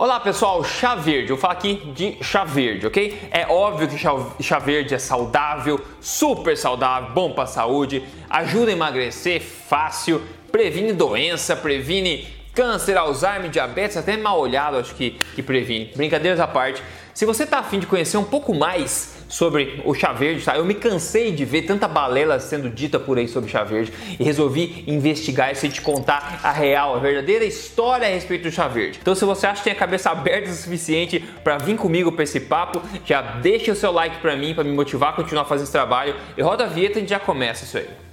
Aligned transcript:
Olá 0.00 0.20
pessoal, 0.20 0.62
chá 0.62 0.94
verde. 0.94 1.30
Eu 1.30 1.34
vou 1.34 1.38
falar 1.38 1.54
aqui 1.54 1.74
de 1.92 2.22
chá 2.22 2.44
verde, 2.44 2.86
ok? 2.86 3.18
É 3.32 3.48
óbvio 3.48 3.88
que 3.88 3.98
chá, 3.98 4.12
chá 4.40 4.60
verde 4.60 4.94
é 4.94 4.98
saudável, 4.98 5.84
super 6.00 6.56
saudável, 6.56 7.10
bom 7.10 7.32
para 7.32 7.46
saúde, 7.48 8.04
ajuda 8.30 8.70
a 8.70 8.74
emagrecer 8.74 9.42
fácil, 9.42 10.22
previne 10.52 10.92
doença, 10.92 11.56
previne 11.56 12.28
câncer, 12.54 12.96
Alzheimer, 12.96 13.50
diabetes, 13.50 13.96
até 13.96 14.16
mal 14.16 14.38
olhado 14.38 14.76
acho 14.76 14.94
que, 14.94 15.18
que 15.34 15.42
previne. 15.42 15.90
Brincadeiras 15.96 16.38
à 16.38 16.46
parte. 16.46 16.80
Se 17.18 17.26
você 17.26 17.42
está 17.42 17.58
afim 17.58 17.80
de 17.80 17.86
conhecer 17.88 18.16
um 18.16 18.22
pouco 18.22 18.54
mais 18.54 19.24
sobre 19.28 19.82
o 19.84 19.92
chá 19.92 20.12
verde, 20.12 20.44
tá? 20.44 20.56
Eu 20.56 20.64
me 20.64 20.72
cansei 20.72 21.32
de 21.32 21.44
ver 21.44 21.62
tanta 21.62 21.88
balela 21.88 22.38
sendo 22.38 22.70
dita 22.70 22.96
por 23.00 23.18
aí 23.18 23.26
sobre 23.26 23.50
chá 23.50 23.64
verde 23.64 23.92
e 24.20 24.22
resolvi 24.22 24.84
investigar 24.86 25.50
isso 25.50 25.66
e 25.66 25.68
te 25.68 25.80
contar 25.80 26.38
a 26.44 26.52
real, 26.52 26.94
a 26.94 27.00
verdadeira 27.00 27.44
história 27.44 28.06
a 28.06 28.10
respeito 28.12 28.44
do 28.44 28.52
chá 28.52 28.68
verde. 28.68 29.00
Então, 29.02 29.16
se 29.16 29.24
você 29.24 29.48
acha 29.48 29.56
que 29.56 29.64
tem 29.64 29.72
a 29.72 29.76
cabeça 29.76 30.10
aberta 30.10 30.48
o 30.48 30.54
suficiente 30.54 31.18
para 31.42 31.58
vir 31.58 31.76
comigo 31.76 32.12
para 32.12 32.22
esse 32.22 32.38
papo, 32.38 32.80
já 33.04 33.20
deixa 33.20 33.72
o 33.72 33.74
seu 33.74 33.90
like 33.90 34.18
para 34.18 34.36
mim, 34.36 34.54
para 34.54 34.62
me 34.62 34.70
motivar 34.70 35.10
a 35.10 35.12
continuar 35.14 35.44
fazendo 35.44 35.64
esse 35.64 35.72
trabalho 35.72 36.14
e 36.36 36.40
roda 36.40 36.66
a 36.66 36.68
vinheta 36.68 36.94
e 36.94 36.96
a 36.98 37.00
gente 37.00 37.10
já 37.10 37.18
começa 37.18 37.64
isso 37.64 37.78
aí. 37.78 38.07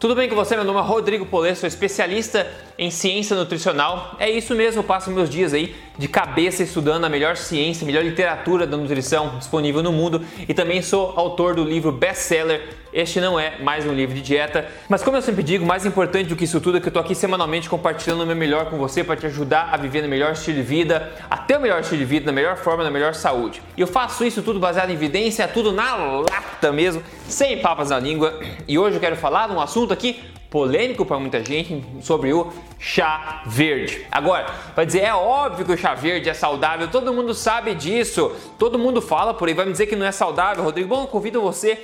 Tudo 0.00 0.14
bem 0.14 0.28
com 0.28 0.36
você? 0.36 0.54
Meu 0.54 0.64
nome 0.64 0.78
é 0.78 0.82
Rodrigo 0.82 1.26
Polê, 1.26 1.56
sou 1.56 1.66
especialista 1.66 2.46
em 2.78 2.88
ciência 2.88 3.34
nutricional. 3.34 4.14
É 4.20 4.30
isso 4.30 4.54
mesmo, 4.54 4.78
eu 4.78 4.84
passo 4.84 5.10
meus 5.10 5.28
dias 5.28 5.52
aí 5.52 5.74
de 5.98 6.06
cabeça 6.06 6.62
estudando 6.62 7.04
a 7.04 7.08
melhor 7.08 7.36
ciência, 7.36 7.84
melhor 7.84 8.04
literatura 8.04 8.64
da 8.64 8.76
nutrição 8.76 9.38
disponível 9.38 9.82
no 9.82 9.90
mundo 9.90 10.24
e 10.48 10.54
também 10.54 10.82
sou 10.82 11.14
autor 11.16 11.56
do 11.56 11.64
livro 11.64 11.90
best-seller 11.90 12.62
este 12.98 13.20
não 13.20 13.38
é 13.38 13.58
mais 13.60 13.86
um 13.86 13.92
livro 13.92 14.12
de 14.12 14.20
dieta, 14.20 14.66
mas 14.88 15.04
como 15.04 15.16
eu 15.16 15.22
sempre 15.22 15.40
digo, 15.44 15.64
mais 15.64 15.86
importante 15.86 16.30
do 16.30 16.34
que 16.34 16.42
isso 16.42 16.60
tudo 16.60 16.78
é 16.78 16.80
que 16.80 16.88
eu 16.88 16.92
tô 16.92 16.98
aqui 16.98 17.14
semanalmente 17.14 17.70
compartilhando 17.70 18.22
o 18.22 18.26
meu 18.26 18.34
melhor 18.34 18.68
com 18.68 18.76
você 18.76 19.04
para 19.04 19.14
te 19.14 19.24
ajudar 19.26 19.68
a 19.72 19.76
viver 19.76 20.02
no 20.02 20.08
melhor 20.08 20.32
estilo 20.32 20.56
de 20.56 20.64
vida, 20.64 21.12
a 21.30 21.36
ter 21.36 21.58
o 21.58 21.60
melhor 21.60 21.80
estilo 21.80 22.00
de 22.00 22.04
vida, 22.04 22.26
na 22.26 22.32
melhor 22.32 22.56
forma, 22.56 22.82
na 22.82 22.90
melhor 22.90 23.14
saúde. 23.14 23.62
E 23.76 23.80
eu 23.80 23.86
faço 23.86 24.24
isso 24.24 24.42
tudo 24.42 24.58
baseado 24.58 24.90
em 24.90 24.94
evidência, 24.94 25.46
tudo 25.46 25.70
na 25.70 25.94
lata 25.94 26.72
mesmo, 26.72 27.00
sem 27.28 27.60
papas 27.60 27.90
na 27.90 28.00
língua. 28.00 28.40
E 28.66 28.76
hoje 28.76 28.96
eu 28.96 29.00
quero 29.00 29.14
falar 29.14 29.46
de 29.46 29.52
um 29.52 29.60
assunto 29.60 29.92
aqui 29.92 30.20
polêmico 30.50 31.04
para 31.04 31.20
muita 31.20 31.44
gente 31.44 31.84
sobre 32.00 32.32
o 32.32 32.52
chá 32.80 33.42
verde. 33.46 34.06
Agora, 34.10 34.46
vai 34.74 34.84
dizer, 34.84 35.00
é 35.00 35.14
óbvio 35.14 35.64
que 35.64 35.72
o 35.72 35.78
chá 35.78 35.94
verde 35.94 36.28
é 36.28 36.34
saudável, 36.34 36.88
todo 36.88 37.12
mundo 37.12 37.32
sabe 37.34 37.74
disso, 37.74 38.32
todo 38.58 38.78
mundo 38.78 39.00
fala 39.00 39.34
por 39.34 39.46
aí, 39.46 39.54
vai 39.54 39.66
me 39.66 39.72
dizer 39.72 39.86
que 39.86 39.94
não 39.94 40.06
é 40.06 40.10
saudável, 40.10 40.64
Rodrigo. 40.64 40.88
Bom, 40.88 41.02
eu 41.02 41.06
convido 41.06 41.40
você 41.40 41.78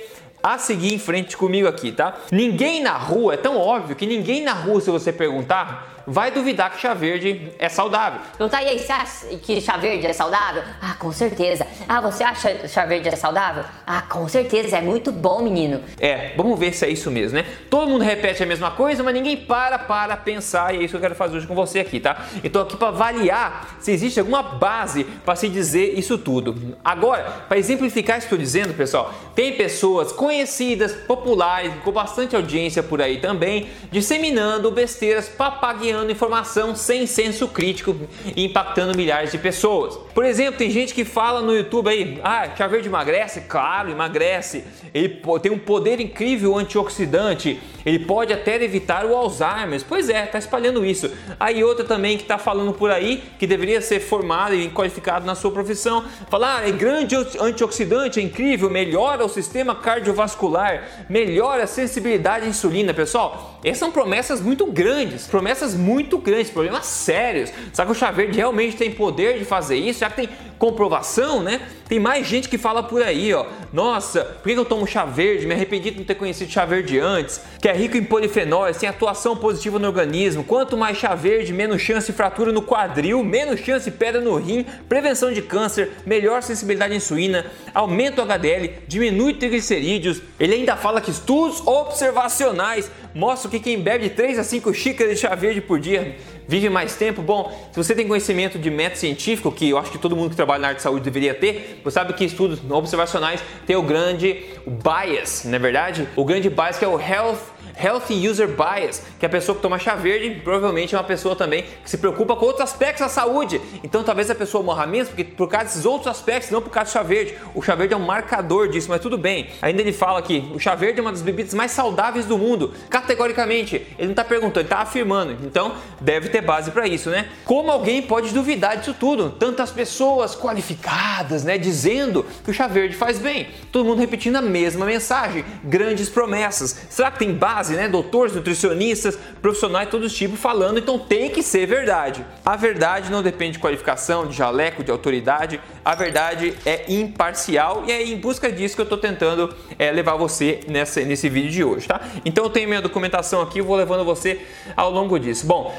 a 0.45 0.59
seguir 0.59 0.93
em 0.93 0.99
frente 0.99 1.35
comigo 1.35 1.67
aqui, 1.67 1.91
tá? 1.91 2.13
Ninguém 2.31 2.79
na 2.79 2.95
rua, 2.95 3.33
é 3.33 3.37
tão 3.37 3.57
óbvio 3.57 3.95
que 3.95 4.05
ninguém 4.05 4.43
na 4.43 4.53
rua, 4.53 4.79
se 4.79 4.91
você 4.91 5.11
perguntar, 5.11 5.94
vai 6.07 6.31
duvidar 6.31 6.71
que 6.71 6.79
chá 6.79 6.93
verde 6.93 7.51
é 7.57 7.69
saudável. 7.69 8.21
Não 8.39 8.49
tá 8.49 8.59
aí, 8.59 8.77
você 8.77 8.91
acha 8.91 9.25
que 9.37 9.61
chá 9.61 9.77
verde 9.77 10.05
é 10.05 10.13
saudável? 10.13 10.63
Ah, 10.81 10.95
com 10.99 11.11
certeza. 11.11 11.65
Ah, 11.87 12.01
você 12.01 12.23
acha 12.23 12.67
chá 12.67 12.85
verde 12.85 13.09
é 13.09 13.15
saudável? 13.15 13.63
Ah, 13.85 14.01
com 14.01 14.27
certeza, 14.27 14.77
é 14.77 14.81
muito 14.81 15.11
bom, 15.11 15.41
menino. 15.41 15.81
É, 15.99 16.33
vamos 16.35 16.59
ver 16.59 16.73
se 16.73 16.85
é 16.85 16.89
isso 16.89 17.09
mesmo, 17.09 17.37
né? 17.37 17.45
Todo 17.69 17.89
mundo 17.89 18.03
repete 18.03 18.43
a 18.43 18.45
mesma 18.45 18.71
coisa, 18.71 19.03
mas 19.03 19.13
ninguém 19.13 19.37
para 19.37 19.79
para 19.79 20.15
pensar 20.17 20.73
e 20.73 20.79
é 20.79 20.81
isso 20.83 20.91
que 20.91 20.97
eu 20.97 21.01
quero 21.01 21.15
fazer 21.15 21.37
hoje 21.37 21.47
com 21.47 21.55
você 21.55 21.79
aqui, 21.79 21.99
tá? 21.99 22.25
Então 22.43 22.61
aqui 22.61 22.77
para 22.77 22.89
avaliar 22.89 23.77
se 23.79 23.91
existe 23.91 24.19
alguma 24.19 24.43
base 24.43 25.03
para 25.03 25.35
se 25.35 25.49
dizer 25.49 25.97
isso 25.97 26.17
tudo. 26.17 26.77
Agora, 26.83 27.23
para 27.47 27.57
exemplificar 27.57 28.17
isso 28.17 28.27
que 28.27 28.33
eu 28.33 28.37
estou 28.37 28.45
dizendo, 28.45 28.73
pessoal, 28.75 29.13
tem 29.35 29.53
pessoas 29.53 30.11
conhecidas, 30.11 30.93
populares, 30.93 31.73
com 31.83 31.91
bastante 31.91 32.35
audiência 32.35 32.83
por 32.83 33.01
aí 33.01 33.19
também, 33.19 33.67
disseminando 33.91 34.69
besteiras, 34.71 35.27
papagueando 35.27 35.94
ganhando 35.95 36.11
informação 36.11 36.75
sem 36.75 37.07
senso 37.07 37.47
crítico 37.47 37.95
e 38.35 38.43
impactando 38.43 38.97
milhares 38.97 39.31
de 39.31 39.37
pessoas. 39.37 39.97
Por 40.13 40.25
exemplo, 40.25 40.57
tem 40.57 40.69
gente 40.69 40.93
que 40.93 41.05
fala 41.05 41.41
no 41.41 41.55
YouTube 41.55 41.89
aí, 41.89 42.19
ah, 42.21 42.49
chá 42.55 42.67
verde 42.67 42.89
emagrece? 42.89 43.41
Claro, 43.41 43.89
emagrece. 43.89 44.65
Ele 44.93 45.21
tem 45.41 45.51
um 45.51 45.57
poder 45.57 45.99
incrível 46.01 46.57
antioxidante, 46.57 47.59
ele 47.85 47.99
pode 47.99 48.33
até 48.33 48.61
evitar 48.61 49.05
o 49.05 49.15
Alzheimer. 49.15 49.81
Pois 49.87 50.09
é, 50.09 50.25
tá 50.25 50.39
espalhando 50.39 50.85
isso. 50.85 51.09
Aí 51.39 51.63
outra 51.63 51.85
também 51.85 52.17
que 52.17 52.23
tá 52.23 52.37
falando 52.37 52.73
por 52.73 52.89
aí, 52.91 53.23
que 53.37 53.45
deveria 53.45 53.79
ser 53.79 53.99
formado 53.99 54.55
e 54.55 54.69
qualificado 54.69 55.25
na 55.25 55.35
sua 55.35 55.51
profissão, 55.51 56.03
falar, 56.29 56.59
ah, 56.59 56.67
é 56.67 56.71
grande 56.71 57.15
antioxidante, 57.39 58.19
é 58.19 58.23
incrível, 58.23 58.69
melhora 58.69 59.23
o 59.23 59.29
sistema 59.29 59.75
cardiovascular, 59.75 61.05
melhora 61.09 61.63
a 61.63 61.67
sensibilidade 61.67 62.45
à 62.45 62.49
insulina. 62.49 62.93
Pessoal, 62.93 63.59
essas 63.63 63.79
são 63.79 63.91
promessas 63.91 64.41
muito 64.41 64.65
grandes, 64.65 65.27
promessas 65.27 65.75
muito 65.85 66.17
grandes, 66.17 66.49
problemas 66.49 66.87
sérios. 66.87 67.51
Será 67.71 67.85
que 67.85 67.91
o 67.91 67.95
chá 67.95 68.09
verde 68.09 68.37
realmente 68.37 68.75
tem 68.75 68.91
poder 68.91 69.37
de 69.37 69.45
fazer 69.45 69.77
isso? 69.77 69.99
Já 69.99 70.09
que 70.09 70.15
tem 70.15 70.29
comprovação, 70.57 71.41
né? 71.41 71.61
Tem 71.87 71.99
mais 71.99 72.25
gente 72.25 72.49
que 72.49 72.57
fala 72.57 72.81
por 72.81 73.03
aí, 73.03 73.33
ó. 73.33 73.45
Nossa, 73.71 74.23
por 74.23 74.51
que 74.51 74.57
eu 74.57 74.65
tomo 74.65 74.87
chá 74.87 75.05
verde? 75.05 75.45
Me 75.45 75.53
arrependi 75.53 75.91
de 75.91 75.97
não 75.97 76.05
ter 76.05 76.15
conhecido 76.15 76.51
chá 76.51 76.65
verde 76.65 76.99
antes. 76.99 77.41
Que 77.61 77.69
é 77.69 77.73
rico 77.73 77.95
em 77.95 78.03
polifenóis, 78.03 78.77
tem 78.77 78.89
atuação 78.89 79.37
positiva 79.37 79.77
no 79.77 79.87
organismo. 79.87 80.43
Quanto 80.43 80.75
mais 80.75 80.97
chá 80.97 81.13
verde, 81.13 81.53
menos 81.53 81.81
chance 81.81 82.07
de 82.07 82.13
fratura 82.13 82.51
no 82.51 82.61
quadril, 82.61 83.23
menos 83.23 83.59
chance 83.59 83.89
de 83.89 83.95
pedra 83.95 84.19
no 84.19 84.35
rim, 84.37 84.65
prevenção 84.89 85.31
de 85.31 85.41
câncer, 85.41 85.91
melhor 86.05 86.41
sensibilidade 86.41 86.93
à 86.93 86.97
insulina, 86.97 87.45
aumenta 87.73 88.21
o 88.21 88.25
HDL, 88.25 88.71
diminui 88.87 89.35
triglicerídeos. 89.35 90.21
Ele 90.39 90.55
ainda 90.55 90.75
fala 90.75 91.01
que 91.01 91.11
estudos 91.11 91.61
observacionais 91.67 92.89
mostram 93.13 93.51
que 93.51 93.59
quem 93.59 93.79
bebe 93.79 94.09
de 94.09 94.15
3 94.15 94.39
a 94.39 94.43
5 94.43 94.73
xícaras 94.73 95.13
de 95.13 95.19
chá 95.19 95.33
verde 95.35 95.61
por 95.61 95.79
dia 95.79 96.15
vive 96.47 96.69
mais 96.69 96.95
tempo? 96.95 97.21
Bom, 97.21 97.51
se 97.71 97.77
você 97.77 97.95
tem 97.95 98.07
conhecimento 98.07 98.57
de 98.57 98.69
método 98.69 98.99
científico, 98.99 99.51
que 99.51 99.69
eu 99.69 99.77
acho 99.77 99.91
que 99.91 99.97
todo 99.97 100.15
mundo 100.15 100.29
que 100.29 100.35
trabalha 100.35 100.59
na 100.59 100.67
área 100.67 100.77
de 100.77 100.83
saúde 100.83 101.03
deveria 101.03 101.33
ter, 101.33 101.81
você 101.83 101.93
sabe 101.93 102.13
que 102.13 102.23
estudos 102.25 102.59
observacionais 102.69 103.43
têm 103.65 103.75
o 103.75 103.81
grande 103.81 104.43
bias, 104.65 105.43
não 105.45 105.55
é 105.55 105.59
verdade? 105.59 106.07
O 106.15 106.23
grande 106.25 106.49
bias 106.49 106.77
que 106.77 106.85
é 106.85 106.87
o 106.87 106.99
health 106.99 107.54
Healthy 107.77 108.27
User 108.27 108.47
Bias, 108.47 109.01
que 109.19 109.25
a 109.25 109.29
pessoa 109.29 109.55
que 109.55 109.61
toma 109.61 109.77
chá 109.77 109.95
verde 109.95 110.41
provavelmente 110.41 110.95
é 110.95 110.97
uma 110.97 111.03
pessoa 111.03 111.35
também 111.35 111.65
que 111.83 111.89
se 111.89 111.97
preocupa 111.97 112.35
com 112.35 112.45
outros 112.45 112.63
aspectos 112.63 113.01
da 113.01 113.09
saúde. 113.09 113.61
Então 113.83 114.03
talvez 114.03 114.29
a 114.29 114.35
pessoa 114.35 114.63
morra 114.63 114.85
menos 114.85 115.09
porque 115.09 115.23
por 115.23 115.47
causa 115.47 115.65
desses 115.65 115.85
outros 115.85 116.07
aspectos, 116.07 116.51
não 116.51 116.61
por 116.61 116.69
causa 116.69 116.89
do 116.89 116.93
chá 116.93 117.03
verde. 117.03 117.35
O 117.53 117.61
chá 117.61 117.75
verde 117.75 117.93
é 117.93 117.97
um 117.97 118.05
marcador 118.05 118.67
disso, 118.69 118.87
mas 118.89 119.01
tudo 119.01 119.17
bem. 119.17 119.49
Ainda 119.61 119.81
ele 119.81 119.93
fala 119.93 120.21
que 120.21 120.49
o 120.53 120.59
chá 120.59 120.75
verde 120.75 120.99
é 120.99 121.01
uma 121.01 121.11
das 121.11 121.21
bebidas 121.21 121.53
mais 121.53 121.71
saudáveis 121.71 122.25
do 122.25 122.37
mundo. 122.37 122.73
Categoricamente, 122.89 123.75
ele 123.97 124.05
não 124.05 124.11
está 124.11 124.23
perguntando, 124.23 124.59
ele 124.59 124.67
está 124.67 124.79
afirmando. 124.79 125.33
Então 125.43 125.75
deve 125.99 126.29
ter 126.29 126.41
base 126.41 126.71
para 126.71 126.87
isso, 126.87 127.09
né? 127.09 127.29
Como 127.43 127.71
alguém 127.71 128.01
pode 128.01 128.33
duvidar 128.33 128.77
disso 128.77 128.95
tudo? 128.97 129.29
Tantas 129.29 129.71
pessoas 129.71 130.35
qualificadas, 130.35 131.43
né, 131.43 131.57
dizendo 131.57 132.25
que 132.43 132.51
o 132.51 132.53
chá 132.53 132.67
verde 132.67 132.95
faz 132.95 133.19
bem. 133.19 133.47
Todo 133.71 133.85
mundo 133.85 133.99
repetindo 133.99 134.35
a 134.37 134.41
mesma 134.41 134.85
mensagem, 134.85 135.43
grandes 135.63 136.09
promessas. 136.09 136.75
Será 136.89 137.11
que 137.11 137.19
tem 137.19 137.33
base? 137.33 137.64
Base, 137.65 137.75
né? 137.75 137.87
Doutores, 137.87 138.33
nutricionistas, 138.33 139.17
profissionais 139.41 139.87
de 139.87 139.91
todos 139.91 140.11
os 140.11 140.17
tipos 140.17 140.39
falando, 140.39 140.77
então 140.77 140.99
tem 140.99 141.29
que 141.29 141.41
ser 141.41 141.65
verdade. 141.65 142.25
A 142.45 142.55
verdade 142.55 143.11
não 143.11 143.23
depende 143.23 143.53
de 143.53 143.59
qualificação, 143.59 144.27
de 144.27 144.35
jaleco, 144.35 144.83
de 144.83 144.91
autoridade. 144.91 145.59
A 145.83 145.95
verdade 145.95 146.53
é 146.65 146.85
imparcial 146.91 147.83
e 147.87 147.91
é 147.91 148.03
em 148.03 148.17
busca 148.17 148.51
disso 148.51 148.75
que 148.75 148.81
eu 148.81 148.83
estou 148.83 148.97
tentando 148.97 149.53
é, 149.77 149.91
levar 149.91 150.15
você 150.15 150.61
nessa, 150.67 151.01
nesse 151.01 151.27
vídeo 151.29 151.51
de 151.51 151.63
hoje, 151.63 151.87
tá? 151.87 152.01
Então 152.23 152.43
eu 152.43 152.49
tenho 152.49 152.67
minha 152.67 152.81
documentação 152.81 153.41
aqui, 153.41 153.59
eu 153.59 153.65
vou 153.65 153.75
levando 153.75 154.03
você 154.05 154.41
ao 154.75 154.91
longo 154.91 155.19
disso. 155.19 155.45
Bom, 155.45 155.75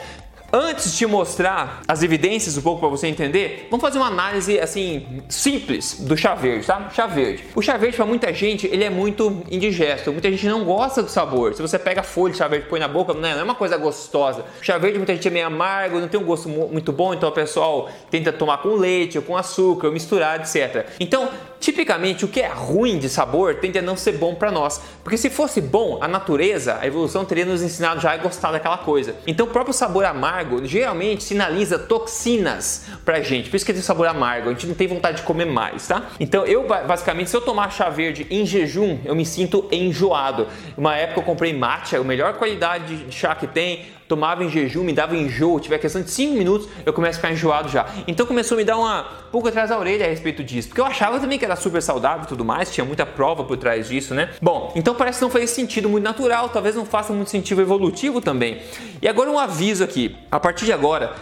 Antes 0.52 0.96
de 0.96 1.06
mostrar 1.06 1.82
as 1.88 2.02
evidências 2.02 2.56
um 2.56 2.62
pouco 2.62 2.80
para 2.80 2.88
você 2.88 3.08
entender, 3.08 3.66
vamos 3.70 3.82
fazer 3.82 3.98
uma 3.98 4.06
análise 4.06 4.58
assim 4.60 5.22
simples 5.28 5.98
do 6.00 6.16
chá 6.16 6.34
verde, 6.34 6.66
tá? 6.66 6.88
Chá 6.94 7.06
verde. 7.06 7.44
O 7.54 7.60
chá 7.60 7.76
verde 7.76 7.97
para 7.97 8.06
muita 8.06 8.32
gente 8.32 8.66
ele 8.66 8.84
é 8.84 8.91
muito 8.91 9.42
indigesto, 9.50 10.12
muita 10.12 10.30
gente 10.30 10.47
não 10.47 10.65
gosta 10.65 11.03
do 11.03 11.09
sabor. 11.09 11.54
Se 11.54 11.62
você 11.62 11.78
pega 11.78 12.03
folha 12.03 12.32
de 12.32 12.38
chá 12.38 12.47
verde 12.47 12.66
e 12.66 12.68
põe 12.68 12.78
na 12.78 12.88
boca, 12.88 13.12
não 13.12 13.28
é, 13.28 13.32
não 13.32 13.41
é 13.41 13.44
uma 13.44 13.54
coisa 13.54 13.76
gostosa. 13.76 14.44
O 14.60 14.65
chá 14.65 14.78
verde 14.78 14.98
muita 14.98 15.15
gente 15.15 15.26
é 15.26 15.30
meio 15.30 15.47
amargo, 15.47 15.98
não 15.98 16.09
tem 16.09 16.21
um 16.21 16.24
gosto 16.24 16.48
muito 16.48 16.92
bom, 16.92 17.12
então 17.12 17.28
o 17.28 17.32
pessoal 17.32 17.91
tenta 18.10 18.32
tomar 18.32 18.59
com 18.59 18.74
leite 18.76 19.18
ou 19.18 19.24
com 19.24 19.36
açúcar, 19.36 19.88
ou 19.88 19.92
misturar, 19.92 20.41
etc. 20.41 20.86
Então 21.00 21.28
Tipicamente, 21.59 22.24
o 22.24 22.28
que 22.28 22.41
é 22.41 22.48
ruim 22.48 22.98
de 22.98 23.09
sabor 23.09 23.56
tende 23.56 23.78
a 23.78 23.82
não 23.82 23.97
ser 23.97 24.12
bom 24.12 24.34
para 24.34 24.50
nós, 24.50 24.80
porque 25.03 25.16
se 25.16 25.30
fosse 25.30 25.60
bom, 25.60 25.98
a 26.00 26.06
natureza, 26.06 26.78
a 26.80 26.86
evolução 26.86 27.24
teria 27.24 27.44
nos 27.44 27.62
ensinado 27.62 28.00
já 28.00 28.12
a 28.12 28.16
gostar 28.16 28.53
daquela 28.53 28.78
coisa. 28.78 29.16
Então, 29.26 29.47
o 29.47 29.48
próprio 29.48 29.74
sabor 29.74 30.04
amargo 30.04 30.35
geralmente 30.65 31.22
sinaliza 31.22 31.78
toxinas 31.78 32.86
pra 33.04 33.21
gente, 33.21 33.50
por 33.50 33.56
isso 33.56 33.66
que 33.66 33.72
tem 33.72 33.83
sabor 33.83 34.06
amargo, 34.06 34.48
a 34.48 34.53
gente 34.53 34.66
não 34.66 34.74
tem 34.74 34.86
vontade 34.86 35.18
de 35.18 35.22
comer 35.22 35.47
mais, 35.47 35.86
tá? 35.86 36.10
Então, 36.18 36.44
eu 36.44 36.66
basicamente, 36.66 37.30
se 37.30 37.36
eu 37.36 37.41
tomar 37.41 37.71
chá 37.71 37.88
verde 37.88 38.27
em 38.30 38.44
jejum, 38.44 38.98
eu 39.04 39.15
me 39.15 39.24
sinto 39.24 39.68
enjoado. 39.71 40.48
Uma 40.77 40.97
época 40.97 41.21
eu 41.21 41.24
comprei 41.24 41.53
matcha, 41.53 41.98
a 41.98 42.04
melhor 42.04 42.34
qualidade 42.34 42.97
de 42.97 43.12
chá 43.12 43.34
que 43.34 43.47
tem, 43.47 43.86
tomava 44.08 44.44
em 44.44 44.50
jejum, 44.50 44.84
me 44.84 44.92
dava 44.92 45.16
enjoo, 45.16 45.60
tiver 45.60 45.78
questão 45.78 46.03
de 46.03 46.10
5 46.10 46.34
minutos, 46.34 46.68
eu 46.84 46.92
começo 46.92 47.18
a 47.18 47.22
ficar 47.22 47.32
enjoado 47.32 47.68
já. 47.68 47.86
Então 48.06 48.26
começou 48.26 48.56
a 48.56 48.58
me 48.58 48.64
dar 48.64 48.78
uma 48.78 49.04
pouco 49.30 49.48
atrás 49.48 49.70
da 49.70 49.78
orelha 49.78 50.06
a 50.06 50.08
respeito 50.08 50.42
disso, 50.42 50.68
porque 50.68 50.80
eu 50.80 50.86
achava 50.86 51.18
também 51.20 51.38
que 51.38 51.44
era 51.44 51.56
super 51.56 51.82
saudável 51.82 52.24
e 52.24 52.26
tudo 52.26 52.44
mais, 52.44 52.70
tinha 52.70 52.84
muita 52.84 53.04
prova 53.04 53.44
por 53.44 53.56
trás 53.56 53.88
disso, 53.88 54.14
né? 54.14 54.30
Bom, 54.41 54.72
então 54.74 54.94
parece 54.94 55.18
que 55.18 55.24
não 55.24 55.30
faz 55.30 55.50
sentido 55.50 55.88
muito 55.88 56.04
natural, 56.04 56.48
talvez 56.48 56.74
não 56.74 56.84
faça 56.84 57.12
muito 57.12 57.30
sentido 57.30 57.60
evolutivo 57.60 58.20
também. 58.20 58.62
E 59.03 59.08
agora 59.08 59.30
um 59.30 59.38
aviso 59.38 59.82
aqui, 59.82 60.16
a 60.30 60.41
partir 60.41 60.64
de 60.64 60.72
agora, 60.72 61.14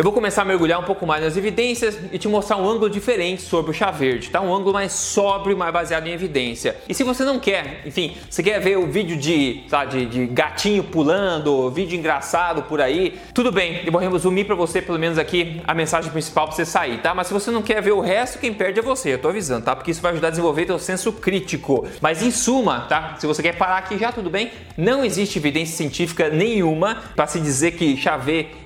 eu 0.00 0.04
vou 0.04 0.14
começar 0.14 0.40
a 0.40 0.44
mergulhar 0.46 0.80
um 0.80 0.84
pouco 0.84 1.06
mais 1.06 1.22
nas 1.22 1.36
evidências 1.36 1.98
e 2.10 2.16
te 2.16 2.26
mostrar 2.26 2.56
um 2.56 2.66
ângulo 2.66 2.88
diferente 2.88 3.42
sobre 3.42 3.70
o 3.70 3.74
chá 3.74 3.90
verde, 3.90 4.30
tá? 4.30 4.40
Um 4.40 4.50
ângulo 4.50 4.72
mais 4.72 4.92
sóbrio, 4.92 5.54
mais 5.54 5.70
baseado 5.74 6.06
em 6.06 6.10
evidência. 6.10 6.74
E 6.88 6.94
se 6.94 7.04
você 7.04 7.22
não 7.22 7.38
quer, 7.38 7.82
enfim, 7.84 8.16
você 8.30 8.42
quer 8.42 8.58
ver 8.60 8.78
o 8.78 8.86
vídeo 8.86 9.14
de, 9.14 9.62
sabe, 9.68 10.06
de, 10.06 10.06
de 10.06 10.26
gatinho 10.28 10.84
pulando, 10.84 11.70
vídeo 11.70 11.98
engraçado 11.98 12.62
por 12.62 12.80
aí, 12.80 13.18
tudo 13.34 13.52
bem, 13.52 13.82
eu 13.84 13.92
vou 13.92 14.00
resumir 14.00 14.44
para 14.44 14.54
você 14.54 14.80
pelo 14.80 14.98
menos 14.98 15.18
aqui 15.18 15.60
a 15.66 15.74
mensagem 15.74 16.10
principal 16.10 16.46
para 16.46 16.56
você 16.56 16.64
sair, 16.64 17.02
tá? 17.02 17.14
Mas 17.14 17.26
se 17.26 17.34
você 17.34 17.50
não 17.50 17.60
quer 17.60 17.82
ver 17.82 17.92
o 17.92 18.00
resto, 18.00 18.38
quem 18.38 18.54
perde 18.54 18.78
é 18.78 18.82
você, 18.82 19.12
eu 19.12 19.18
tô 19.18 19.28
avisando, 19.28 19.66
tá? 19.66 19.76
Porque 19.76 19.90
isso 19.90 20.00
vai 20.00 20.12
ajudar 20.12 20.28
a 20.28 20.30
desenvolver 20.30 20.64
teu 20.64 20.78
senso 20.78 21.12
crítico. 21.12 21.86
Mas 22.00 22.22
em 22.22 22.30
suma, 22.30 22.86
tá? 22.88 23.16
Se 23.18 23.26
você 23.26 23.42
quer 23.42 23.54
parar 23.54 23.76
aqui 23.76 23.98
já, 23.98 24.10
tudo 24.10 24.30
bem? 24.30 24.50
Não 24.78 25.04
existe 25.04 25.38
evidência 25.38 25.76
científica 25.76 26.30
nenhuma 26.30 27.02
para 27.14 27.26
se 27.26 27.38
dizer 27.38 27.72
que 27.72 27.98
chá, 27.98 28.18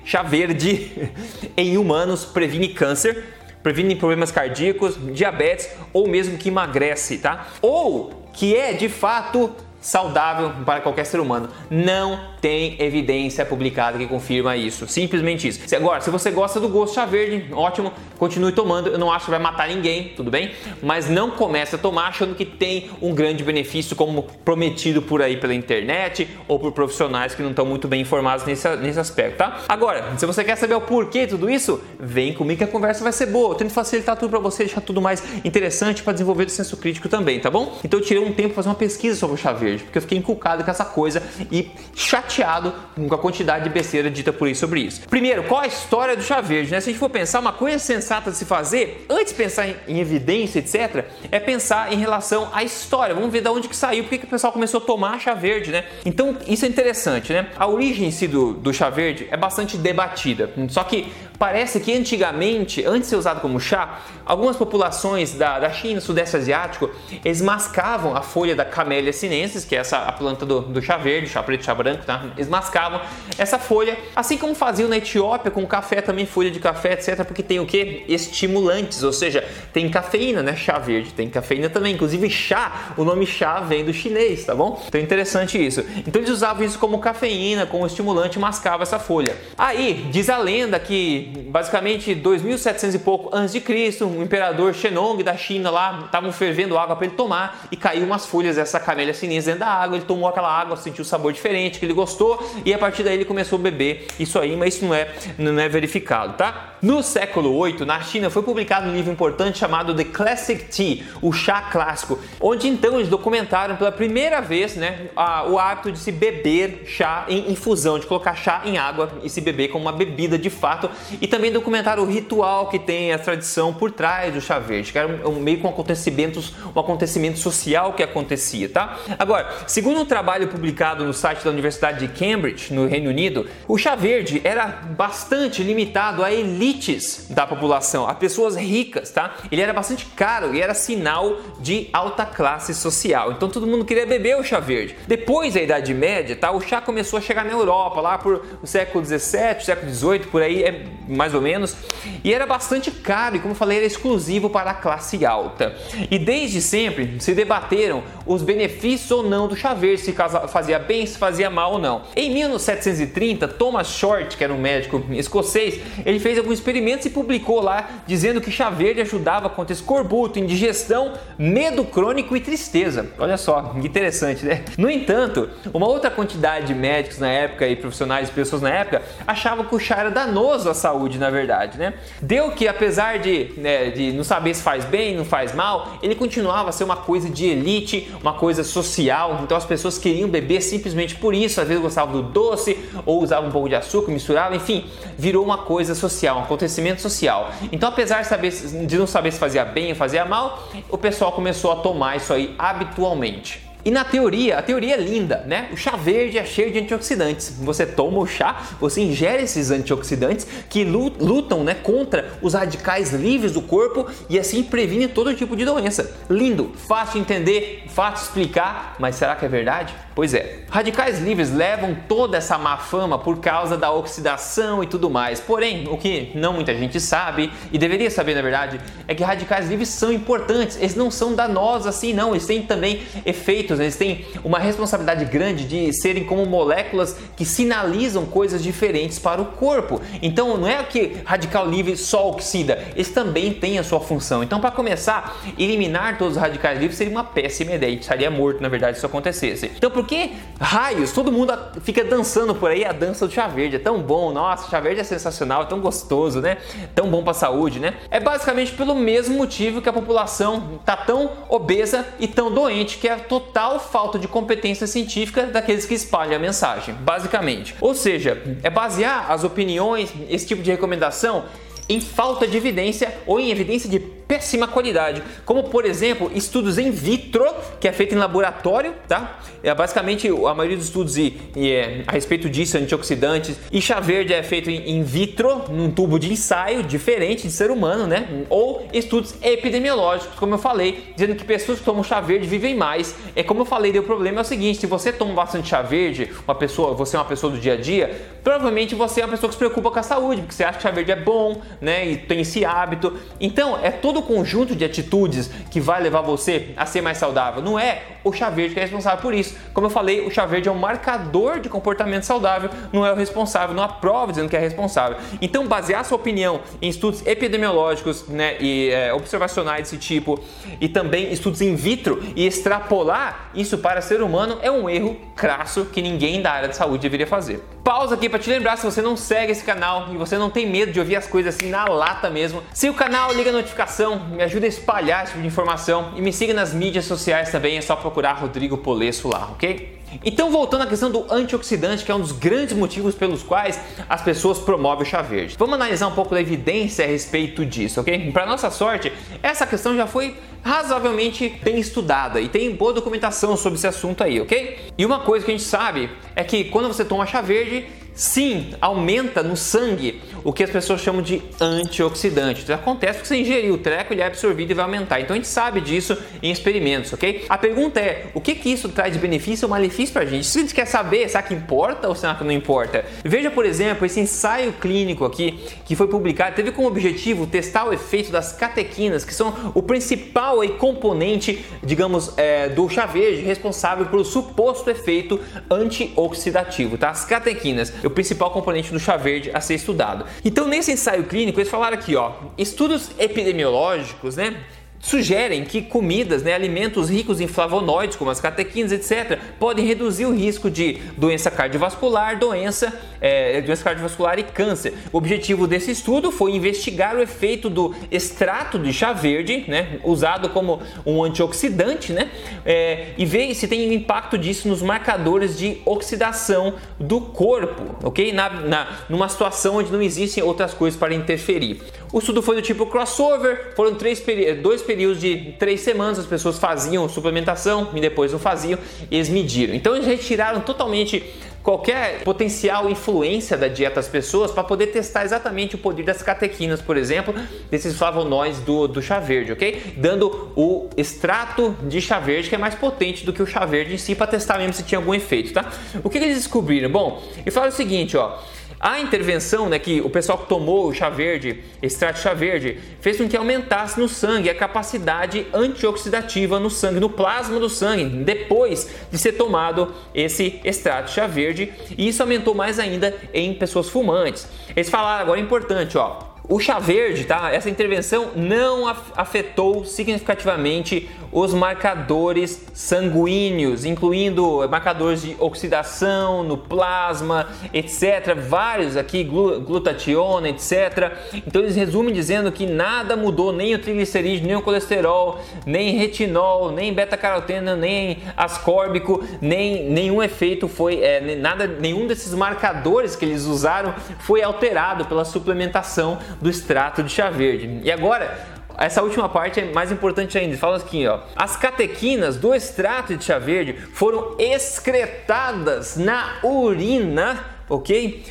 chá 0.05 0.23
verde 0.23 0.93
em 1.55 1.77
humanos 1.77 2.25
previne 2.25 2.69
câncer, 2.69 3.23
previne 3.63 3.95
problemas 3.95 4.31
cardíacos, 4.31 4.97
diabetes 5.13 5.69
ou 5.91 6.07
mesmo 6.07 6.37
que 6.37 6.49
emagrece, 6.49 7.17
tá? 7.17 7.47
Ou 7.61 8.29
que 8.33 8.55
é 8.55 8.73
de 8.73 8.89
fato 8.89 9.55
saudável 9.79 10.51
para 10.65 10.81
qualquer 10.81 11.05
ser 11.05 11.19
humano. 11.19 11.49
Não 11.69 12.34
tem 12.45 12.75
evidência 12.77 13.43
publicada 13.43 13.97
que 13.97 14.05
confirma 14.05 14.55
isso. 14.55 14.87
Simplesmente 14.87 15.47
isso. 15.47 15.75
Agora, 15.75 15.99
se 15.99 16.11
você 16.11 16.29
gosta 16.29 16.59
do 16.59 16.69
gosto 16.69 16.93
chá 16.93 17.03
verde, 17.03 17.51
ótimo, 17.51 17.91
continue 18.19 18.51
tomando. 18.51 18.87
Eu 18.87 18.99
não 18.99 19.11
acho 19.11 19.25
que 19.25 19.31
vai 19.31 19.39
matar 19.39 19.67
ninguém, 19.67 20.13
tudo 20.15 20.29
bem? 20.29 20.51
Mas 20.79 21.09
não 21.09 21.31
comece 21.31 21.73
a 21.73 21.79
tomar 21.79 22.09
achando 22.09 22.35
que 22.35 22.45
tem 22.45 22.91
um 23.01 23.15
grande 23.15 23.43
benefício 23.43 23.95
como 23.95 24.27
prometido 24.45 25.01
por 25.01 25.23
aí 25.23 25.37
pela 25.37 25.55
internet 25.55 26.29
ou 26.47 26.59
por 26.59 26.71
profissionais 26.71 27.33
que 27.33 27.41
não 27.41 27.49
estão 27.49 27.65
muito 27.65 27.87
bem 27.87 28.01
informados 28.01 28.45
nesse, 28.45 28.69
nesse 28.75 28.99
aspecto, 28.99 29.37
tá? 29.37 29.61
Agora, 29.67 30.13
se 30.15 30.27
você 30.27 30.43
quer 30.43 30.55
saber 30.55 30.75
o 30.75 30.81
porquê 30.81 31.25
de 31.25 31.31
tudo 31.31 31.49
isso, 31.49 31.81
vem 31.99 32.31
comigo 32.31 32.59
que 32.59 32.63
a 32.63 32.67
conversa 32.67 33.03
vai 33.03 33.11
ser 33.11 33.25
boa. 33.25 33.53
Eu 33.53 33.55
tento 33.55 33.71
facilitar 33.71 34.17
tudo 34.17 34.29
para 34.29 34.39
você, 34.39 34.65
deixar 34.65 34.81
tudo 34.81 35.01
mais 35.01 35.23
interessante 35.43 36.03
para 36.03 36.13
desenvolver 36.13 36.45
o 36.45 36.49
senso 36.51 36.77
crítico 36.77 37.09
também, 37.09 37.39
tá 37.39 37.49
bom? 37.49 37.79
Então 37.83 37.99
eu 37.99 38.05
tirei 38.05 38.21
um 38.21 38.31
tempo 38.31 38.49
para 38.49 38.57
fazer 38.57 38.69
uma 38.69 38.75
pesquisa 38.75 39.19
sobre 39.19 39.33
o 39.33 39.37
chá 39.37 39.51
verde, 39.51 39.85
porque 39.85 39.97
eu 39.97 40.01
fiquei 40.03 40.19
encucado 40.19 40.63
com 40.63 40.69
essa 40.69 40.85
coisa 40.85 41.23
e 41.51 41.71
chateado 41.95 42.34
chateado 42.35 42.73
com 42.95 43.15
a 43.15 43.17
quantidade 43.17 43.63
de 43.63 43.69
besteira 43.69 44.09
dita 44.09 44.33
por 44.33 44.47
aí 44.47 44.55
sobre 44.55 44.81
isso. 44.81 45.01
Primeiro, 45.09 45.43
qual 45.43 45.61
a 45.61 45.67
história 45.67 46.15
do 46.15 46.21
chá 46.21 46.41
verde? 46.41 46.71
Né? 46.71 46.81
Se 46.81 46.89
a 46.89 46.91
gente 46.91 46.99
for 46.99 47.09
pensar, 47.09 47.39
uma 47.39 47.53
coisa 47.53 47.79
sensata 47.79 48.31
de 48.31 48.37
se 48.37 48.45
fazer, 48.45 49.05
antes 49.09 49.31
de 49.31 49.37
pensar 49.37 49.67
em, 49.87 49.99
evidência, 49.99 50.59
etc., 50.59 51.05
é 51.31 51.39
pensar 51.39 51.93
em 51.93 51.97
relação 51.97 52.49
à 52.53 52.63
história. 52.63 53.15
Vamos 53.15 53.31
ver 53.31 53.41
de 53.41 53.49
onde 53.49 53.67
que 53.67 53.75
saiu, 53.75 54.03
por 54.03 54.17
que 54.17 54.25
o 54.25 54.27
pessoal 54.27 54.51
começou 54.51 54.81
a 54.81 54.83
tomar 54.83 55.19
chá 55.19 55.33
verde, 55.33 55.71
né? 55.71 55.85
Então, 56.05 56.37
isso 56.47 56.65
é 56.65 56.67
interessante, 56.67 57.31
né? 57.31 57.47
A 57.57 57.67
origem 57.67 58.07
em 58.07 58.11
si 58.11 58.27
do, 58.27 58.53
do 58.53 58.73
chá 58.73 58.89
verde 58.89 59.27
é 59.31 59.37
bastante 59.37 59.77
debatida. 59.77 60.51
Só 60.69 60.83
que 60.83 61.11
Parece 61.37 61.79
que 61.79 61.95
antigamente, 61.95 62.83
antes 62.85 63.01
de 63.01 63.07
ser 63.07 63.15
usado 63.15 63.41
como 63.41 63.59
chá, 63.59 63.99
algumas 64.25 64.55
populações 64.55 65.33
da, 65.33 65.59
da 65.59 65.69
China, 65.71 65.99
Sudeste 65.99 66.37
Asiático, 66.37 66.89
eles 67.23 67.41
mascavam 67.41 68.15
a 68.15 68.21
folha 68.21 68.55
da 68.55 68.65
Camellia 68.65 69.11
sinensis, 69.11 69.65
que 69.65 69.75
é 69.75 69.79
essa 69.79 69.97
a 69.97 70.11
planta 70.11 70.45
do, 70.45 70.61
do 70.61 70.81
chá 70.81 70.97
verde, 70.97 71.29
chá 71.29 71.43
preto, 71.43 71.65
chá 71.65 71.75
branco, 71.75 72.05
tá? 72.05 72.25
Eles 72.35 72.47
mascavam 72.47 73.01
essa 73.37 73.59
folha, 73.59 73.97
assim 74.15 74.37
como 74.37 74.55
faziam 74.55 74.87
na 74.87 74.97
Etiópia 74.97 75.51
com 75.51 75.65
café 75.65 76.01
também, 76.01 76.25
folha 76.25 76.49
de 76.49 76.59
café, 76.59 76.93
etc, 76.93 77.23
porque 77.25 77.43
tem 77.43 77.59
o 77.59 77.65
que? 77.65 78.05
Estimulantes, 78.07 79.03
ou 79.03 79.13
seja, 79.13 79.43
tem 79.73 79.89
cafeína, 79.89 80.41
né? 80.41 80.55
Chá 80.55 80.79
verde, 80.79 81.11
tem 81.11 81.29
cafeína 81.29 81.69
também, 81.69 81.93
inclusive 81.93 82.29
chá, 82.29 82.93
o 82.97 83.03
nome 83.03 83.25
chá 83.25 83.59
vem 83.59 83.83
do 83.83 83.93
chinês, 83.93 84.45
tá 84.45 84.55
bom? 84.55 84.81
Então 84.87 84.99
é 84.99 85.03
interessante 85.03 85.63
isso. 85.63 85.83
Então 86.07 86.21
eles 86.21 86.31
usavam 86.31 86.63
isso 86.63 86.79
como 86.79 86.99
cafeína, 86.99 87.65
como 87.65 87.85
estimulante, 87.85 88.39
mascava 88.39 88.83
essa 88.83 88.99
folha. 88.99 89.35
Aí, 89.57 90.07
diz 90.11 90.29
a 90.29 90.37
lenda 90.37 90.79
que 90.79 91.24
basicamente 91.25 92.13
2700 92.13 92.95
e 92.95 92.99
pouco 92.99 93.29
antes 93.33 93.53
de 93.53 93.61
Cristo, 93.61 94.05
o 94.05 94.21
imperador 94.21 94.73
Shenong 94.73 95.21
da 95.23 95.35
China 95.35 95.69
lá, 95.69 96.03
estavam 96.05 96.31
fervendo 96.31 96.77
água 96.77 96.95
para 96.95 97.05
ele 97.07 97.15
tomar 97.15 97.67
e 97.71 97.77
caiu 97.77 98.05
umas 98.05 98.25
folhas 98.25 98.55
dessa 98.55 98.79
camélia 98.79 99.13
sinesa 99.13 99.51
dentro 99.51 99.61
da 99.61 99.71
água, 99.71 99.97
ele 99.97 100.05
tomou 100.05 100.27
aquela 100.27 100.51
água, 100.51 100.77
sentiu 100.77 101.01
um 101.01 101.05
sabor 101.05 101.33
diferente, 101.33 101.79
que 101.79 101.85
ele 101.85 101.93
gostou 101.93 102.43
e 102.65 102.73
a 102.73 102.77
partir 102.77 103.03
daí 103.03 103.15
ele 103.15 103.25
começou 103.25 103.59
a 103.59 103.61
beber 103.61 104.07
isso 104.19 104.39
aí, 104.39 104.55
mas 104.55 104.75
isso 104.75 104.85
não 104.85 104.93
é, 104.93 105.13
não 105.37 105.59
é 105.59 105.69
verificado, 105.69 106.33
tá? 106.33 106.75
No 106.81 107.01
século 107.01 107.55
8, 107.55 107.85
na 107.85 107.99
China, 108.01 108.29
foi 108.29 108.43
publicado 108.43 108.87
um 108.87 108.93
livro 108.93 109.11
importante 109.11 109.57
chamado 109.57 109.95
The 109.95 110.03
Classic 110.03 110.65
Tea, 110.65 111.03
o 111.21 111.31
chá 111.31 111.61
clássico, 111.71 112.19
onde 112.39 112.67
então 112.67 112.95
eles 112.95 113.09
documentaram 113.09 113.75
pela 113.75 113.91
primeira 113.91 114.39
vez, 114.41 114.75
né, 114.75 115.07
a, 115.15 115.45
o 115.47 115.57
hábito 115.57 115.91
de 115.91 115.97
se 115.97 116.11
beber 116.11 116.83
chá 116.85 117.25
em 117.27 117.51
infusão, 117.51 117.97
de 117.97 118.05
colocar 118.05 118.35
chá 118.35 118.61
em 118.65 118.77
água 118.77 119.09
e 119.23 119.29
se 119.29 119.41
beber 119.41 119.69
como 119.69 119.85
uma 119.85 119.91
bebida 119.91 120.37
de 120.37 120.49
fato 120.49 120.89
e 121.21 121.27
também 121.27 121.51
documentaram 121.51 122.03
o 122.03 122.05
ritual 122.05 122.69
que 122.69 122.79
tem 122.79 123.13
a 123.13 123.19
tradição 123.19 123.73
por 123.73 123.91
trás 123.91 124.33
do 124.33 124.41
chá 124.41 124.59
verde, 124.59 124.91
que 124.91 124.97
era 124.97 125.07
um, 125.07 125.37
um 125.37 125.39
meio 125.39 125.59
com 125.59 125.67
acontecimentos, 125.67 126.53
um 126.75 126.79
acontecimento 126.79 127.39
social 127.39 127.93
que 127.93 128.03
acontecia, 128.03 128.69
tá? 128.69 128.97
Agora, 129.17 129.49
segundo 129.67 130.01
um 130.01 130.05
trabalho 130.05 130.47
publicado 130.47 131.03
no 131.03 131.13
site 131.13 131.43
da 131.43 131.49
Universidade 131.49 132.07
de 132.07 132.13
Cambridge, 132.13 132.73
no 132.73 132.87
Reino 132.87 133.09
Unido, 133.09 133.47
o 133.67 133.77
chá 133.77 133.95
verde 133.95 134.41
era 134.43 134.67
bastante 134.67 135.63
limitado 135.63 136.23
a 136.23 136.31
elites 136.31 137.27
da 137.29 137.45
população, 137.45 138.07
a 138.07 138.13
pessoas 138.13 138.55
ricas, 138.55 139.11
tá? 139.11 139.35
Ele 139.51 139.61
era 139.61 139.73
bastante 139.73 140.05
caro 140.15 140.55
e 140.55 140.61
era 140.61 140.73
sinal 140.73 141.37
de 141.59 141.89
alta 141.93 142.25
classe 142.25 142.73
social. 142.73 143.31
Então 143.31 143.49
todo 143.49 143.67
mundo 143.67 143.85
queria 143.85 144.05
beber 144.05 144.37
o 144.37 144.43
chá 144.43 144.59
verde. 144.59 144.95
Depois 145.07 145.53
da 145.53 145.61
Idade 145.61 145.93
Média, 145.93 146.35
tá? 146.35 146.51
O 146.51 146.61
chá 146.61 146.81
começou 146.81 147.19
a 147.19 147.21
chegar 147.21 147.45
na 147.45 147.51
Europa, 147.51 148.01
lá 148.01 148.17
por 148.17 148.45
o 148.61 148.67
século 148.67 149.01
17, 149.01 149.65
século 149.65 149.87
18, 149.87 150.27
por 150.27 150.41
aí 150.41 150.63
é 150.63 150.85
mais 151.07 151.33
ou 151.33 151.41
menos, 151.41 151.75
e 152.23 152.33
era 152.33 152.45
bastante 152.45 152.91
caro 152.91 153.35
e, 153.35 153.39
como 153.39 153.55
falei, 153.55 153.77
era 153.77 153.85
exclusivo 153.85 154.49
para 154.49 154.71
a 154.71 154.73
classe 154.73 155.25
alta. 155.25 155.75
E 156.09 156.17
desde 156.17 156.61
sempre 156.61 157.17
se 157.19 157.33
debateram 157.33 158.03
os 158.25 158.41
benefícios 158.41 159.11
ou 159.11 159.23
não 159.23 159.47
do 159.47 159.55
chá 159.55 159.73
verde, 159.73 160.01
se 160.01 160.15
fazia 160.47 160.79
bem, 160.79 161.05
se 161.05 161.17
fazia 161.17 161.49
mal 161.49 161.73
ou 161.73 161.79
não. 161.79 162.01
Em 162.15 162.33
1730, 162.33 163.47
Thomas 163.47 163.87
Short, 163.87 164.35
que 164.35 164.43
era 164.43 164.53
um 164.53 164.57
médico 164.57 165.03
escocês, 165.11 165.79
ele 166.05 166.19
fez 166.19 166.37
alguns 166.37 166.55
experimentos 166.55 167.05
e 167.05 167.09
publicou 167.09 167.61
lá 167.61 167.89
dizendo 168.07 168.41
que 168.41 168.51
chá 168.51 168.69
verde 168.69 169.01
ajudava 169.01 169.49
contra 169.49 169.73
escorbuto, 169.73 170.39
indigestão, 170.39 171.13
medo 171.37 171.83
crônico 171.85 172.35
e 172.35 172.39
tristeza. 172.39 173.07
Olha 173.19 173.37
só, 173.37 173.75
interessante, 173.77 174.45
né? 174.45 174.63
No 174.77 174.89
entanto, 174.89 175.49
uma 175.73 175.87
outra 175.87 176.09
quantidade 176.09 176.67
de 176.67 176.73
médicos 176.73 177.19
na 177.19 177.29
época 177.29 177.67
e 177.67 177.75
profissionais 177.75 178.29
e 178.29 178.31
pessoas 178.31 178.61
na 178.61 178.69
época 178.69 179.01
achavam 179.27 179.65
que 179.65 179.75
o 179.75 179.79
chá 179.79 179.97
era 179.97 180.09
danoso 180.09 180.69
à 180.69 180.73
saúde 180.73 180.94
saúde, 180.95 181.17
na 181.17 181.29
verdade, 181.29 181.77
né? 181.77 181.93
Deu 182.21 182.51
que, 182.51 182.67
apesar 182.67 183.19
de, 183.19 183.51
né, 183.57 183.89
de 183.91 184.13
não 184.13 184.23
saber 184.23 184.53
se 184.53 184.63
faz 184.63 184.85
bem, 184.85 185.15
não 185.15 185.25
faz 185.25 185.53
mal, 185.53 185.97
ele 186.01 186.15
continuava 186.15 186.69
a 186.69 186.71
ser 186.71 186.83
uma 186.83 186.95
coisa 186.95 187.29
de 187.29 187.45
elite, 187.45 188.11
uma 188.21 188.33
coisa 188.33 188.63
social. 188.63 189.41
Então 189.43 189.57
as 189.57 189.65
pessoas 189.65 189.97
queriam 189.97 190.29
beber 190.29 190.61
simplesmente 190.61 191.15
por 191.15 191.33
isso. 191.33 191.59
Às 191.59 191.67
vezes 191.67 191.81
gostavam 191.83 192.13
do 192.13 192.23
doce 192.23 192.77
ou 193.05 193.21
usavam 193.21 193.49
um 193.49 193.51
pouco 193.51 193.67
de 193.67 193.75
açúcar, 193.75 194.11
misturavam, 194.11 194.55
enfim, 194.55 194.85
virou 195.17 195.43
uma 195.43 195.59
coisa 195.59 195.93
social, 195.93 196.37
um 196.37 196.43
acontecimento 196.43 197.01
social. 197.01 197.51
Então, 197.71 197.89
apesar 197.89 198.21
de, 198.21 198.27
saber, 198.27 198.51
de 198.51 198.97
não 198.97 199.07
saber 199.07 199.31
se 199.31 199.39
fazia 199.39 199.65
bem 199.65 199.89
ou 199.89 199.95
fazia 199.95 200.25
mal, 200.25 200.67
o 200.89 200.97
pessoal 200.97 201.31
começou 201.31 201.71
a 201.71 201.75
tomar 201.75 202.15
isso 202.15 202.33
aí 202.33 202.55
habitualmente. 202.57 203.74
E 203.85 203.91
na 203.91 204.03
teoria, 204.03 204.57
a 204.57 204.63
teoria 204.63 204.95
é 204.95 204.97
linda, 204.97 205.43
né? 205.45 205.69
O 205.71 205.77
chá 205.77 205.95
verde 205.95 206.39
é 206.39 206.43
cheio 206.43 206.71
de 206.71 206.79
antioxidantes. 206.79 207.53
Você 207.59 207.85
toma 207.85 208.17
o 208.17 208.25
chá, 208.25 208.63
você 208.79 208.99
ingere 208.99 209.43
esses 209.43 209.69
antioxidantes 209.69 210.47
que 210.67 210.83
lutam 210.83 211.63
né, 211.63 211.75
contra 211.75 212.33
os 212.41 212.55
radicais 212.55 213.13
livres 213.13 213.51
do 213.51 213.61
corpo 213.61 214.07
e 214.27 214.39
assim 214.39 214.63
previne 214.63 215.07
todo 215.07 215.35
tipo 215.35 215.55
de 215.55 215.63
doença. 215.63 216.11
Lindo, 216.27 216.73
fácil 216.87 217.13
de 217.13 217.19
entender, 217.19 217.83
fácil 217.87 218.15
de 218.15 218.23
explicar, 218.23 218.95
mas 218.97 219.17
será 219.17 219.35
que 219.35 219.45
é 219.45 219.49
verdade? 219.49 219.93
Pois 220.15 220.33
é. 220.33 220.59
Radicais 220.69 221.19
livres 221.19 221.51
levam 221.51 221.95
toda 222.07 222.37
essa 222.37 222.57
má 222.57 222.77
fama 222.77 223.19
por 223.19 223.39
causa 223.39 223.77
da 223.77 223.91
oxidação 223.91 224.81
e 224.81 224.87
tudo 224.87 225.09
mais. 225.09 225.41
Porém, 225.41 225.87
o 225.89 225.97
que 225.97 226.31
não 226.33 226.53
muita 226.53 226.73
gente 226.73 226.99
sabe 227.01 227.51
e 227.71 227.77
deveria 227.77 228.09
saber 228.09 228.33
na 228.33 228.41
verdade 228.41 228.79
é 229.07 229.13
que 229.13 229.23
radicais 229.23 229.67
livres 229.69 229.89
são 229.89 230.11
importantes. 230.11 230.77
Eles 230.77 230.95
não 230.95 231.11
são 231.11 231.35
danosos 231.35 231.87
assim, 231.87 232.13
não. 232.13 232.31
Eles 232.31 232.45
têm 232.45 232.61
também 232.61 233.03
efeitos 233.25 233.79
eles 233.79 233.95
têm 233.95 234.25
uma 234.43 234.59
responsabilidade 234.59 235.25
grande 235.25 235.65
de 235.65 235.91
serem 235.93 236.23
como 236.23 236.45
moléculas 236.45 237.17
que 237.35 237.43
sinalizam 237.43 238.25
coisas 238.25 238.63
diferentes 238.63 239.19
para 239.19 239.41
o 239.41 239.45
corpo. 239.45 240.01
Então 240.21 240.57
não 240.57 240.67
é 240.67 240.81
que 240.83 241.17
radical 241.25 241.67
livre 241.67 241.97
só 241.97 242.29
oxida, 242.29 242.83
eles 242.95 243.09
também 243.09 243.53
têm 243.53 243.79
a 243.79 243.83
sua 243.83 243.99
função. 243.99 244.43
Então, 244.43 244.59
para 244.59 244.71
começar, 244.71 245.37
eliminar 245.57 246.17
todos 246.17 246.35
os 246.35 246.41
radicais 246.41 246.79
livres 246.79 246.97
seria 246.97 247.11
uma 247.11 247.23
péssima 247.23 247.73
ideia, 247.73 247.89
a 247.89 247.93
gente 247.93 248.03
estaria 248.03 248.31
morto 248.31 248.61
na 248.61 248.69
verdade 248.69 248.93
se 248.93 248.99
isso 248.99 249.05
acontecesse. 249.05 249.71
Então, 249.75 249.91
por 249.91 250.04
que 250.05 250.33
raios 250.59 251.11
todo 251.11 251.31
mundo 251.31 251.53
fica 251.81 252.03
dançando 252.03 252.55
por 252.55 252.71
aí 252.71 252.85
a 252.85 252.91
dança 252.91 253.27
do 253.27 253.33
chá 253.33 253.47
verde? 253.47 253.75
É 253.75 253.79
tão 253.79 254.01
bom, 254.01 254.31
nossa, 254.31 254.69
chá 254.69 254.79
verde 254.79 255.01
é 255.01 255.03
sensacional, 255.03 255.63
é 255.63 255.65
tão 255.65 255.79
gostoso, 255.79 256.39
né? 256.39 256.57
Tão 256.93 257.09
bom 257.09 257.23
para 257.23 257.33
saúde, 257.33 257.79
né? 257.79 257.95
É 258.09 258.19
basicamente 258.19 258.71
pelo 258.73 258.95
mesmo 258.95 259.37
motivo 259.37 259.81
que 259.81 259.89
a 259.89 259.93
população 259.93 260.79
tá 260.85 260.95
tão 260.95 261.31
obesa 261.49 262.05
e 262.19 262.27
tão 262.27 262.51
doente, 262.51 262.97
que 262.97 263.07
é 263.07 263.13
a 263.13 263.19
total 263.19 263.79
falta 263.79 264.17
de 264.17 264.27
competência 264.27 264.87
científica 264.87 265.47
daqueles 265.47 265.85
que 265.85 265.93
espalham 265.93 266.35
a 266.35 266.39
mensagem, 266.39 266.95
basicamente. 266.95 267.75
Ou 267.81 267.93
seja, 267.93 268.41
é 268.63 268.69
basear 268.69 269.31
as 269.31 269.43
opiniões, 269.43 270.13
esse 270.29 270.47
tipo 270.47 270.61
de 270.61 270.71
recomendação 270.71 271.45
em 271.87 272.01
falta 272.01 272.47
de 272.47 272.57
evidência 272.57 273.15
ou 273.25 273.39
em 273.39 273.51
evidência 273.51 273.89
de 273.89 273.99
péssima 274.27 274.67
qualidade, 274.67 275.21
como 275.45 275.63
por 275.65 275.85
exemplo 275.85 276.31
estudos 276.33 276.77
em 276.77 276.91
vitro, 276.91 277.45
que 277.79 277.87
é 277.87 277.91
feito 277.91 278.15
em 278.15 278.17
laboratório, 278.17 278.93
tá? 279.07 279.39
É 279.63 279.73
basicamente 279.73 280.27
a 280.27 280.53
maioria 280.53 280.77
dos 280.77 280.85
estudos 280.85 281.17
e, 281.17 281.39
e 281.55 281.71
é, 281.71 282.03
a 282.07 282.11
respeito 282.11 282.49
disso, 282.49 282.77
antioxidantes 282.77 283.57
e 283.71 283.81
chá 283.81 283.99
verde 283.99 284.33
é 284.33 284.43
feito 284.43 284.69
em, 284.69 284.97
in 284.97 285.03
vitro, 285.03 285.63
num 285.69 285.91
tubo 285.91 286.19
de 286.19 286.31
ensaio 286.31 286.83
diferente 286.83 287.43
de 287.43 287.53
ser 287.53 287.71
humano, 287.71 288.07
né? 288.07 288.45
Ou 288.49 288.87
estudos 288.93 289.35
epidemiológicos, 289.41 290.37
como 290.37 290.55
eu 290.55 290.57
falei, 290.57 291.13
dizendo 291.15 291.35
que 291.35 291.43
pessoas 291.43 291.79
que 291.79 291.85
tomam 291.85 292.03
chá 292.03 292.21
verde 292.21 292.47
vivem 292.47 292.75
mais. 292.75 293.15
É 293.35 293.43
como 293.43 293.61
eu 293.61 293.65
falei, 293.65 293.97
o 293.97 294.03
problema 294.03 294.39
é 294.39 294.41
o 294.41 294.45
seguinte: 294.45 294.79
se 294.79 294.87
você 294.87 295.11
toma 295.11 295.33
bastante 295.33 295.69
chá 295.69 295.81
verde, 295.81 296.31
uma 296.47 296.55
pessoa, 296.55 296.93
você 296.93 297.15
é 297.15 297.19
uma 297.19 297.25
pessoa 297.25 297.51
do 297.51 297.59
dia 297.59 297.73
a 297.73 297.77
dia, 297.77 298.29
provavelmente 298.43 298.95
você 298.95 299.21
é 299.21 299.25
uma 299.25 299.31
pessoa 299.31 299.49
que 299.49 299.55
se 299.55 299.59
preocupa 299.59 299.91
com 299.91 299.99
a 299.99 300.03
saúde, 300.03 300.41
porque 300.41 300.53
você 300.53 300.63
acha 300.63 300.77
que 300.77 300.83
chá 300.83 300.91
verde 300.91 301.11
é 301.11 301.15
bom, 301.15 301.61
né? 301.81 302.07
E 302.07 302.17
tem 302.17 302.41
esse 302.41 302.63
hábito. 302.63 303.17
Então, 303.39 303.79
é 303.81 303.91
todo 303.91 304.14
o 304.19 304.23
conjunto 304.23 304.75
de 304.75 304.83
atitudes 304.85 305.49
que 305.69 305.79
vai 305.79 306.01
levar 306.01 306.21
você 306.21 306.73
a 306.75 306.85
ser 306.85 307.01
mais 307.01 307.17
saudável. 307.17 307.61
Não 307.61 307.79
é 307.79 308.01
o 308.23 308.33
chá 308.33 308.49
verde 308.49 308.73
que 308.73 308.79
é 308.79 308.83
responsável 308.83 309.21
por 309.21 309.33
isso. 309.33 309.55
Como 309.73 309.87
eu 309.87 309.91
falei, 309.91 310.25
o 310.25 310.31
chá 310.31 310.45
verde 310.45 310.67
é 310.67 310.71
um 310.71 310.77
marcador 310.77 311.59
de 311.59 311.69
comportamento 311.69 312.23
saudável, 312.23 312.69
não 312.91 313.05
é 313.05 313.11
o 313.11 313.15
responsável, 313.15 313.75
não 313.75 313.83
há 313.83 313.87
prova 313.87 314.31
dizendo 314.31 314.49
que 314.49 314.55
é 314.55 314.59
responsável. 314.59 315.17
Então, 315.41 315.67
basear 315.67 316.03
sua 316.03 316.17
opinião 316.17 316.61
em 316.81 316.89
estudos 316.89 317.25
epidemiológicos 317.25 318.27
né, 318.27 318.57
e 318.59 318.89
é, 318.89 319.13
observacionais 319.13 319.83
desse 319.83 319.97
tipo 319.97 320.39
e 320.81 320.89
também 320.89 321.31
estudos 321.31 321.61
in 321.61 321.75
vitro 321.75 322.23
e 322.35 322.45
extrapolar 322.45 323.51
isso 323.53 323.77
para 323.77 324.01
ser 324.01 324.21
humano 324.21 324.57
é 324.61 324.71
um 324.71 324.89
erro 324.89 325.17
crasso 325.35 325.85
que 325.85 326.01
ninguém 326.01 326.41
da 326.41 326.51
área 326.51 326.69
de 326.69 326.75
saúde 326.75 327.01
deveria 327.03 327.27
fazer. 327.27 327.74
Pausa 327.85 328.15
aqui 328.15 328.27
para 328.27 328.39
te 328.39 328.49
lembrar 328.49 328.77
se 328.77 328.83
você 328.83 328.99
não 328.99 329.15
segue 329.15 329.51
esse 329.51 329.63
canal 329.63 330.07
e 330.11 330.17
você 330.17 330.39
não 330.39 330.49
tem 330.49 330.67
medo 330.67 330.91
de 330.91 330.99
ouvir 330.99 331.17
as 331.17 331.27
coisas 331.27 331.53
assim 331.53 331.69
na 331.69 331.85
lata 331.85 332.31
mesmo. 332.31 332.63
Se 332.73 332.89
o 332.89 332.95
canal 332.95 333.31
liga 333.31 333.51
a 333.51 333.53
notificação, 333.53 334.25
me 334.27 334.41
ajuda 334.41 334.65
a 334.65 334.69
espalhar 334.69 335.21
esse 335.21 335.33
tipo 335.33 335.43
de 335.43 335.47
informação 335.47 336.11
e 336.15 336.19
me 336.19 336.33
siga 336.33 336.51
nas 336.51 336.73
mídias 336.73 337.05
sociais 337.05 337.51
também, 337.51 337.77
é 337.77 337.81
só 337.81 337.95
procurar 337.95 338.33
Rodrigo 338.33 338.75
Polesso 338.75 339.27
lá, 339.27 339.51
ok? 339.51 340.01
Então, 340.23 340.49
voltando 340.49 340.81
à 340.81 340.87
questão 340.87 341.11
do 341.11 341.31
antioxidante, 341.31 342.03
que 342.03 342.11
é 342.11 342.15
um 342.15 342.21
dos 342.21 342.31
grandes 342.31 342.75
motivos 342.75 343.13
pelos 343.13 343.43
quais 343.43 343.79
as 344.09 344.21
pessoas 344.21 344.57
promovem 344.57 345.03
o 345.03 345.05
chá 345.05 345.21
verde. 345.21 345.55
Vamos 345.57 345.75
analisar 345.75 346.07
um 346.07 346.13
pouco 346.13 346.33
da 346.33 346.41
evidência 346.41 347.05
a 347.05 347.07
respeito 347.07 347.63
disso, 347.65 348.01
ok? 348.01 348.31
Para 348.31 348.47
nossa 348.47 348.71
sorte, 348.71 349.13
essa 349.43 349.67
questão 349.67 349.95
já 349.95 350.07
foi 350.07 350.35
razoavelmente 350.65 351.59
bem 351.61 351.77
estudada 351.77 352.41
e 352.41 352.49
tem 352.49 352.75
boa 352.75 352.91
documentação 352.91 353.55
sobre 353.55 353.77
esse 353.77 353.85
assunto 353.85 354.23
aí, 354.23 354.41
ok? 354.41 354.79
E 354.97 355.05
uma 355.05 355.19
coisa 355.19 355.45
que 355.45 355.51
a 355.51 355.55
gente 355.55 355.63
sabe 355.63 356.09
é 356.35 356.43
que 356.43 356.63
quando 356.65 356.87
você 356.87 357.05
toma 357.05 357.27
chá 357.27 357.39
verde, 357.39 357.85
sim, 358.15 358.73
aumenta 358.81 359.43
no 359.43 359.55
sangue 359.55 360.19
o 360.45 360.53
que 360.53 360.63
as 360.63 360.69
pessoas 360.69 361.01
chamam 361.01 361.23
de 361.23 361.41
antioxidante. 361.59 362.61
Isso 362.61 362.71
acontece 362.71 363.15
porque 363.15 363.27
você 363.27 363.35
ingeriu 363.35 363.73
o 363.73 363.77
treco, 363.79 364.13
ele 364.13 364.21
é 364.21 364.27
absorvido 364.27 364.69
e 364.69 364.73
vai 364.75 364.85
aumentar. 364.85 365.19
Então 365.19 365.33
a 365.33 365.37
gente 365.37 365.47
sabe 365.47 365.81
disso 365.81 366.15
em 366.41 366.51
experimentos, 366.51 367.11
ok? 367.11 367.45
A 367.49 367.57
pergunta 367.57 367.99
é, 367.99 368.27
o 368.35 368.39
que 368.39 368.53
que 368.53 368.69
isso 368.69 368.87
traz 368.89 369.11
de 369.11 369.17
benefício 369.17 369.65
ou 369.65 369.69
malefício 369.71 370.13
pra 370.13 370.23
gente? 370.23 370.45
Se 370.45 370.59
a 370.59 370.61
gente 370.61 370.75
quer 370.75 370.85
saber, 370.85 371.27
será 371.27 371.41
que 371.41 371.53
importa 371.53 372.07
ou 372.07 372.13
será 372.13 372.35
que 372.35 372.43
não 372.43 372.51
importa? 372.51 373.03
Veja, 373.23 373.49
por 373.49 373.65
exemplo, 373.65 374.05
esse 374.05 374.19
ensaio 374.19 374.73
clínico 374.73 375.25
aqui 375.25 375.59
que 375.83 375.95
foi 375.95 376.07
publicado, 376.07 376.55
teve 376.55 376.71
como 376.71 376.87
objetivo 376.87 377.47
testar 377.47 377.85
o 377.85 377.93
efeito 377.93 378.31
das 378.31 378.51
catequinas, 378.51 379.25
que 379.25 379.33
são 379.33 379.71
o 379.73 379.81
principal 379.81 380.61
aí, 380.61 380.69
componente, 380.69 381.65
digamos, 381.83 382.37
é, 382.37 382.69
do 382.69 382.87
chá 382.87 383.07
verde 383.07 383.41
responsável 383.41 384.05
pelo 384.05 384.23
suposto 384.23 384.91
efeito 384.91 385.39
antioxidativo, 385.71 386.99
tá? 386.99 387.09
As 387.09 387.25
catequinas 387.25 387.91
o 388.03 388.09
principal 388.09 388.51
componente 388.51 388.91
do 388.91 388.99
chá 388.99 389.17
verde 389.17 389.49
a 389.51 389.59
ser 389.59 389.73
estudado. 389.73 390.25
Então, 390.43 390.67
nesse 390.67 390.91
ensaio 390.91 391.23
clínico, 391.23 391.59
eles 391.59 391.69
falaram 391.69 391.97
aqui, 391.97 392.15
ó, 392.15 392.33
estudos 392.57 393.11
epidemiológicos, 393.17 394.35
né? 394.35 394.63
Sugerem 395.05 395.63
que 395.63 395.83
comidas, 395.83 396.41
né, 396.41 396.53
alimentos 396.53 397.11
ricos 397.11 397.39
em 397.39 397.47
flavonoides, 397.47 398.17
como 398.17 398.31
as 398.31 398.39
catequinas, 398.39 398.91
etc., 398.91 399.37
podem 399.59 399.85
reduzir 399.85 400.25
o 400.25 400.33
risco 400.33 400.67
de 400.67 400.97
doença 401.15 401.51
cardiovascular, 401.51 402.39
doença, 402.39 402.91
é, 403.21 403.61
doença 403.61 403.83
cardiovascular 403.83 404.39
e 404.39 404.43
câncer. 404.43 404.95
O 405.13 405.17
objetivo 405.17 405.67
desse 405.67 405.91
estudo 405.91 406.31
foi 406.31 406.53
investigar 406.53 407.15
o 407.15 407.21
efeito 407.21 407.69
do 407.69 407.93
extrato 408.09 408.79
de 408.79 408.91
chá 408.91 409.13
verde, 409.13 409.63
né, 409.67 409.99
usado 410.03 410.49
como 410.49 410.81
um 411.05 411.23
antioxidante, 411.23 412.11
né, 412.11 412.31
é, 412.65 413.09
e 413.15 413.27
ver 413.27 413.53
se 413.53 413.67
tem 413.67 413.93
impacto 413.93 414.39
disso 414.39 414.67
nos 414.67 414.81
marcadores 414.81 415.55
de 415.55 415.77
oxidação 415.85 416.73
do 416.99 417.21
corpo, 417.21 417.95
ok? 418.03 418.33
Na, 418.33 418.49
na, 418.49 418.87
numa 419.07 419.29
situação 419.29 419.75
onde 419.75 419.91
não 419.91 420.01
existem 420.01 420.43
outras 420.43 420.73
coisas 420.73 420.99
para 420.99 421.13
interferir. 421.13 421.79
O 422.11 422.19
estudo 422.19 422.41
foi 422.41 422.55
do 422.55 422.61
tipo 422.61 422.85
crossover, 422.85 423.73
foram 423.75 423.95
três, 423.95 424.23
dois 424.61 424.81
períodos 424.81 425.19
de 425.19 425.55
três 425.59 425.81
semanas, 425.81 426.19
as 426.19 426.25
pessoas 426.25 426.57
faziam 426.57 427.07
suplementação 427.09 427.89
e 427.93 427.99
depois 427.99 428.31
não 428.31 428.39
faziam, 428.39 428.79
e 429.09 429.15
eles 429.15 429.29
mediram. 429.29 429.73
Então 429.73 429.95
eles 429.95 430.07
retiraram 430.07 430.61
totalmente 430.61 431.23
qualquer 431.65 432.23
potencial 432.23 432.87
influência 432.91 433.57
da 433.57 433.67
dieta 433.67 433.95
das 433.95 434.07
pessoas 434.07 434.51
para 434.51 434.63
poder 434.63 434.87
testar 434.87 435.25
exatamente 435.25 435.73
o 435.73 435.79
poder 435.79 436.03
das 436.03 436.21
catequinas, 436.21 436.79
por 436.79 436.95
exemplo, 436.95 437.33
desses 437.71 437.97
flavonoides 437.97 438.59
do, 438.59 438.87
do 438.87 439.01
chá 439.01 439.19
verde, 439.19 439.51
ok? 439.51 439.95
Dando 439.97 440.51
o 440.55 440.87
extrato 440.95 441.75
de 441.81 441.99
chá 441.99 442.19
verde 442.19 442.49
que 442.49 442.55
é 442.55 442.57
mais 442.59 442.75
potente 442.75 443.25
do 443.25 443.33
que 443.33 443.41
o 443.41 443.47
chá 443.47 443.65
verde 443.65 443.95
em 443.95 443.97
si 443.97 444.13
para 444.13 444.27
testar 444.27 444.59
mesmo 444.59 444.73
se 444.73 444.83
tinha 444.83 444.99
algum 444.99 445.13
efeito, 445.13 445.53
tá? 445.53 445.71
O 446.03 446.09
que, 446.09 446.19
que 446.19 446.25
eles 446.25 446.37
descobriram? 446.37 446.91
Bom, 446.91 447.23
eles 447.37 447.53
falaram 447.53 447.73
o 447.73 447.75
seguinte, 447.75 448.15
ó. 448.15 448.37
A 448.87 448.99
intervenção, 448.99 449.67
né, 449.67 449.79
que 449.79 449.99
o 449.99 450.11
pessoal 450.11 450.37
que 450.37 450.47
tomou 450.47 450.87
o 450.87 450.93
chá 450.93 451.09
verde, 451.09 451.63
extrato 451.81 452.17
de 452.17 452.21
chá 452.21 452.35
verde, 452.35 452.77
fez 453.01 453.17
com 453.17 453.27
que 453.27 453.35
aumentasse 453.35 453.99
no 453.99 454.07
sangue 454.07 454.47
a 454.47 454.53
capacidade 454.53 455.47
antioxidativa 455.51 456.59
no 456.59 456.69
sangue, 456.69 456.99
no 456.99 457.09
plasma 457.09 457.59
do 457.59 457.67
sangue, 457.67 458.05
depois 458.23 458.87
de 459.11 459.17
ser 459.17 459.31
tomado 459.31 459.91
esse 460.13 460.61
extrato 460.63 461.07
de 461.07 461.13
chá 461.15 461.25
verde, 461.25 461.73
e 461.97 462.07
isso 462.07 462.21
aumentou 462.21 462.53
mais 462.53 462.77
ainda 462.77 463.11
em 463.33 463.55
pessoas 463.55 463.89
fumantes. 463.89 464.47
Eles 464.75 464.87
falaram 464.87 465.23
agora 465.23 465.39
é 465.39 465.41
importante, 465.41 465.97
ó, 465.97 466.34
o 466.47 466.59
chá 466.59 466.79
verde, 466.79 467.25
tá? 467.25 467.51
Essa 467.51 467.69
intervenção 467.69 468.29
não 468.35 468.87
afetou 469.15 469.83
significativamente 469.85 471.09
os 471.31 471.53
marcadores 471.53 472.65
sanguíneos, 472.73 473.83
incluindo 473.83 474.67
marcadores 474.69 475.21
de 475.21 475.35
oxidação 475.39 476.43
no 476.43 476.57
plasma, 476.57 477.47
etc. 477.73 478.35
Vários 478.47 478.95
aqui, 478.95 479.23
glutationa, 479.23 480.49
etc. 480.49 481.11
Então 481.45 481.61
eles 481.61 481.75
resumem 481.75 482.13
dizendo 482.13 482.51
que 482.51 482.65
nada 482.65 483.17
mudou, 483.17 483.51
nem 483.51 483.75
o 483.75 483.79
triglicerídeo, 483.79 484.47
nem 484.47 484.55
o 484.55 484.61
colesterol, 484.61 485.39
nem 485.65 485.97
retinol, 485.97 486.71
nem 486.71 486.93
beta-caroteno, 486.93 487.75
nem 487.75 488.19
ascórbico, 488.37 489.23
nem 489.41 489.89
nenhum 489.89 490.23
efeito 490.23 490.67
foi, 490.67 491.01
é, 491.01 491.35
nada, 491.35 491.67
nenhum 491.67 492.07
desses 492.07 492.33
marcadores 492.33 493.15
que 493.15 493.25
eles 493.25 493.45
usaram 493.45 493.93
foi 494.19 494.41
alterado 494.41 495.05
pela 495.05 495.25
suplementação 495.25 496.17
do 496.41 496.49
extrato 496.49 497.03
de 497.03 497.11
chá 497.11 497.29
verde. 497.29 497.81
E 497.83 497.91
agora, 497.91 498.37
essa 498.77 499.01
última 499.01 499.29
parte 499.29 499.59
é 499.59 499.71
mais 499.71 499.91
importante 499.91 500.37
ainda. 500.37 500.57
Fala 500.57 500.77
aqui, 500.77 501.07
ó. 501.07 501.19
As 501.35 501.55
catequinas 501.55 502.37
do 502.37 502.53
extrato 502.53 503.15
de 503.15 503.23
chá 503.23 503.39
verde 503.39 503.73
foram 503.93 504.35
excretadas 504.37 505.95
na 505.95 506.39
urina, 506.43 507.43
ok? 507.69 508.25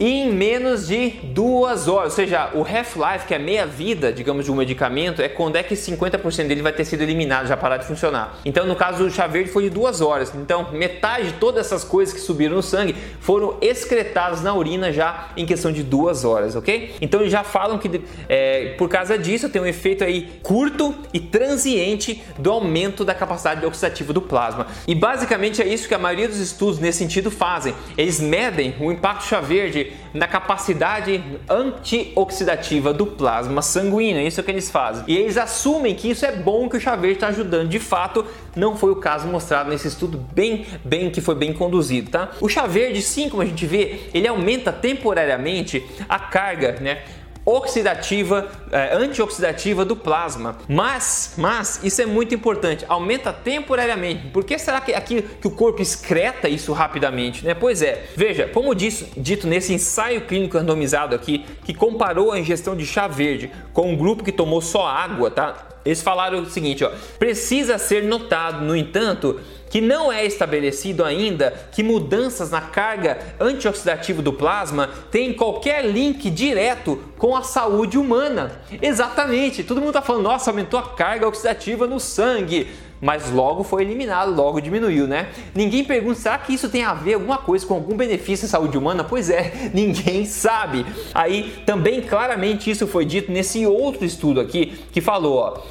Em 0.00 0.32
menos 0.32 0.88
de 0.88 1.10
duas 1.10 1.86
horas. 1.86 2.12
Ou 2.12 2.16
seja, 2.16 2.50
o 2.54 2.62
half-life, 2.62 3.26
que 3.26 3.34
é 3.34 3.38
meia 3.38 3.66
vida, 3.66 4.10
digamos, 4.10 4.46
de 4.46 4.50
um 4.50 4.54
medicamento, 4.54 5.20
é 5.20 5.28
quando 5.28 5.56
é 5.56 5.62
que 5.62 5.74
50% 5.74 6.46
dele 6.46 6.62
vai 6.62 6.72
ter 6.72 6.86
sido 6.86 7.02
eliminado, 7.02 7.46
já 7.46 7.56
parar 7.56 7.76
de 7.76 7.84
funcionar. 7.84 8.38
Então, 8.46 8.64
no 8.64 8.74
caso 8.74 9.04
do 9.04 9.10
chá 9.10 9.26
verde, 9.26 9.50
foi 9.50 9.64
de 9.64 9.70
duas 9.70 10.00
horas. 10.00 10.32
Então, 10.34 10.72
metade 10.72 11.26
de 11.26 11.32
todas 11.34 11.66
essas 11.66 11.84
coisas 11.84 12.14
que 12.14 12.20
subiram 12.20 12.56
no 12.56 12.62
sangue 12.62 12.96
foram 13.20 13.58
excretadas 13.60 14.40
na 14.42 14.54
urina 14.54 14.90
já 14.90 15.28
em 15.36 15.44
questão 15.44 15.70
de 15.70 15.82
duas 15.82 16.24
horas, 16.24 16.56
ok? 16.56 16.94
Então, 17.02 17.20
eles 17.20 17.30
já 17.30 17.44
falam 17.44 17.76
que 17.76 18.00
é, 18.26 18.74
por 18.78 18.88
causa 18.88 19.18
disso 19.18 19.50
tem 19.50 19.60
um 19.60 19.66
efeito 19.66 20.02
aí 20.02 20.40
curto 20.42 20.94
e 21.12 21.20
transiente 21.20 22.22
do 22.38 22.50
aumento 22.50 23.04
da 23.04 23.14
capacidade 23.14 23.66
oxidativa 23.66 24.14
do 24.14 24.22
plasma. 24.22 24.66
E 24.88 24.94
basicamente 24.94 25.60
é 25.60 25.68
isso 25.68 25.86
que 25.86 25.94
a 25.94 25.98
maioria 25.98 26.28
dos 26.28 26.38
estudos 26.38 26.78
nesse 26.78 26.98
sentido 26.98 27.30
fazem. 27.30 27.74
Eles 27.98 28.18
medem 28.18 28.74
o 28.80 28.90
impacto 28.90 29.24
chá 29.24 29.40
verde 29.40 29.89
Na 30.12 30.26
capacidade 30.26 31.22
antioxidativa 31.48 32.92
do 32.92 33.06
plasma 33.06 33.62
sanguíneo. 33.62 34.20
É 34.20 34.24
isso 34.24 34.42
que 34.42 34.50
eles 34.50 34.70
fazem. 34.70 35.04
E 35.06 35.16
eles 35.16 35.36
assumem 35.36 35.94
que 35.94 36.10
isso 36.10 36.26
é 36.26 36.32
bom 36.32 36.68
que 36.68 36.76
o 36.76 36.80
chá 36.80 36.96
verde 36.96 37.16
está 37.16 37.28
ajudando. 37.28 37.68
De 37.68 37.78
fato, 37.78 38.24
não 38.56 38.76
foi 38.76 38.90
o 38.90 38.96
caso 38.96 39.28
mostrado 39.28 39.70
nesse 39.70 39.88
estudo 39.88 40.18
bem, 40.32 40.66
bem 40.84 41.10
que 41.10 41.20
foi 41.20 41.34
bem 41.34 41.52
conduzido, 41.52 42.10
tá? 42.10 42.30
O 42.40 42.48
chá 42.48 42.66
verde, 42.66 43.00
sim, 43.02 43.28
como 43.28 43.42
a 43.42 43.46
gente 43.46 43.66
vê, 43.66 44.00
ele 44.12 44.26
aumenta 44.26 44.72
temporariamente 44.72 45.84
a 46.08 46.18
carga, 46.18 46.78
né? 46.80 47.02
Oxidativa, 47.44 48.50
é, 48.70 48.94
antioxidativa 48.94 49.84
do 49.84 49.96
plasma. 49.96 50.58
Mas, 50.68 51.34
mas 51.36 51.80
isso 51.82 52.02
é 52.02 52.06
muito 52.06 52.34
importante, 52.34 52.84
aumenta 52.88 53.32
temporariamente. 53.32 54.28
Por 54.28 54.44
que 54.44 54.58
será 54.58 54.80
que 54.80 54.92
aqui 54.92 55.22
que 55.22 55.46
o 55.46 55.50
corpo 55.50 55.82
excreta 55.82 56.48
isso 56.48 56.72
rapidamente, 56.72 57.44
né? 57.44 57.54
Pois 57.54 57.82
é. 57.82 58.04
Veja, 58.16 58.48
como 58.48 58.74
disse, 58.74 59.10
dito 59.16 59.46
nesse 59.46 59.72
ensaio 59.72 60.22
clínico 60.22 60.56
randomizado 60.56 61.14
aqui, 61.14 61.44
que 61.64 61.74
comparou 61.74 62.32
a 62.32 62.38
ingestão 62.38 62.76
de 62.76 62.86
chá 62.86 63.08
verde 63.08 63.50
com 63.72 63.92
um 63.92 63.96
grupo 63.96 64.22
que 64.24 64.32
tomou 64.32 64.60
só 64.60 64.86
água, 64.86 65.30
tá? 65.30 65.69
Eles 65.84 66.02
falaram 66.02 66.42
o 66.42 66.46
seguinte, 66.46 66.84
ó: 66.84 66.90
precisa 67.18 67.78
ser 67.78 68.04
notado, 68.04 68.64
no 68.64 68.76
entanto, 68.76 69.40
que 69.70 69.80
não 69.80 70.12
é 70.12 70.26
estabelecido 70.26 71.04
ainda 71.04 71.54
que 71.70 71.82
mudanças 71.82 72.50
na 72.50 72.60
carga 72.60 73.18
antioxidativa 73.38 74.20
do 74.20 74.32
plasma 74.32 74.90
têm 75.10 75.32
qualquer 75.32 75.84
link 75.86 76.28
direto 76.28 76.98
com 77.16 77.36
a 77.36 77.42
saúde 77.42 77.96
humana. 77.96 78.60
Exatamente, 78.82 79.62
todo 79.62 79.78
mundo 79.78 79.90
está 79.90 80.02
falando, 80.02 80.24
nossa, 80.24 80.50
aumentou 80.50 80.78
a 80.78 80.88
carga 80.94 81.28
oxidativa 81.28 81.86
no 81.86 82.00
sangue 82.00 82.68
mas 83.00 83.30
logo 83.30 83.64
foi 83.64 83.82
eliminado, 83.82 84.34
logo 84.34 84.60
diminuiu, 84.60 85.06
né? 85.06 85.28
Ninguém 85.54 85.84
pergunta, 85.84 86.20
será 86.20 86.38
que 86.38 86.52
isso 86.52 86.68
tem 86.68 86.84
a 86.84 86.92
ver 86.92 87.14
alguma 87.14 87.38
coisa 87.38 87.66
com 87.66 87.74
algum 87.74 87.96
benefício 87.96 88.46
à 88.46 88.48
saúde 88.48 88.76
humana? 88.76 89.02
Pois 89.02 89.30
é, 89.30 89.70
ninguém 89.72 90.24
sabe. 90.24 90.84
Aí 91.14 91.62
também 91.64 92.02
claramente 92.02 92.70
isso 92.70 92.86
foi 92.86 93.04
dito 93.04 93.32
nesse 93.32 93.66
outro 93.66 94.04
estudo 94.04 94.40
aqui 94.40 94.78
que 94.92 95.00
falou, 95.00 95.36
ó, 95.36 95.62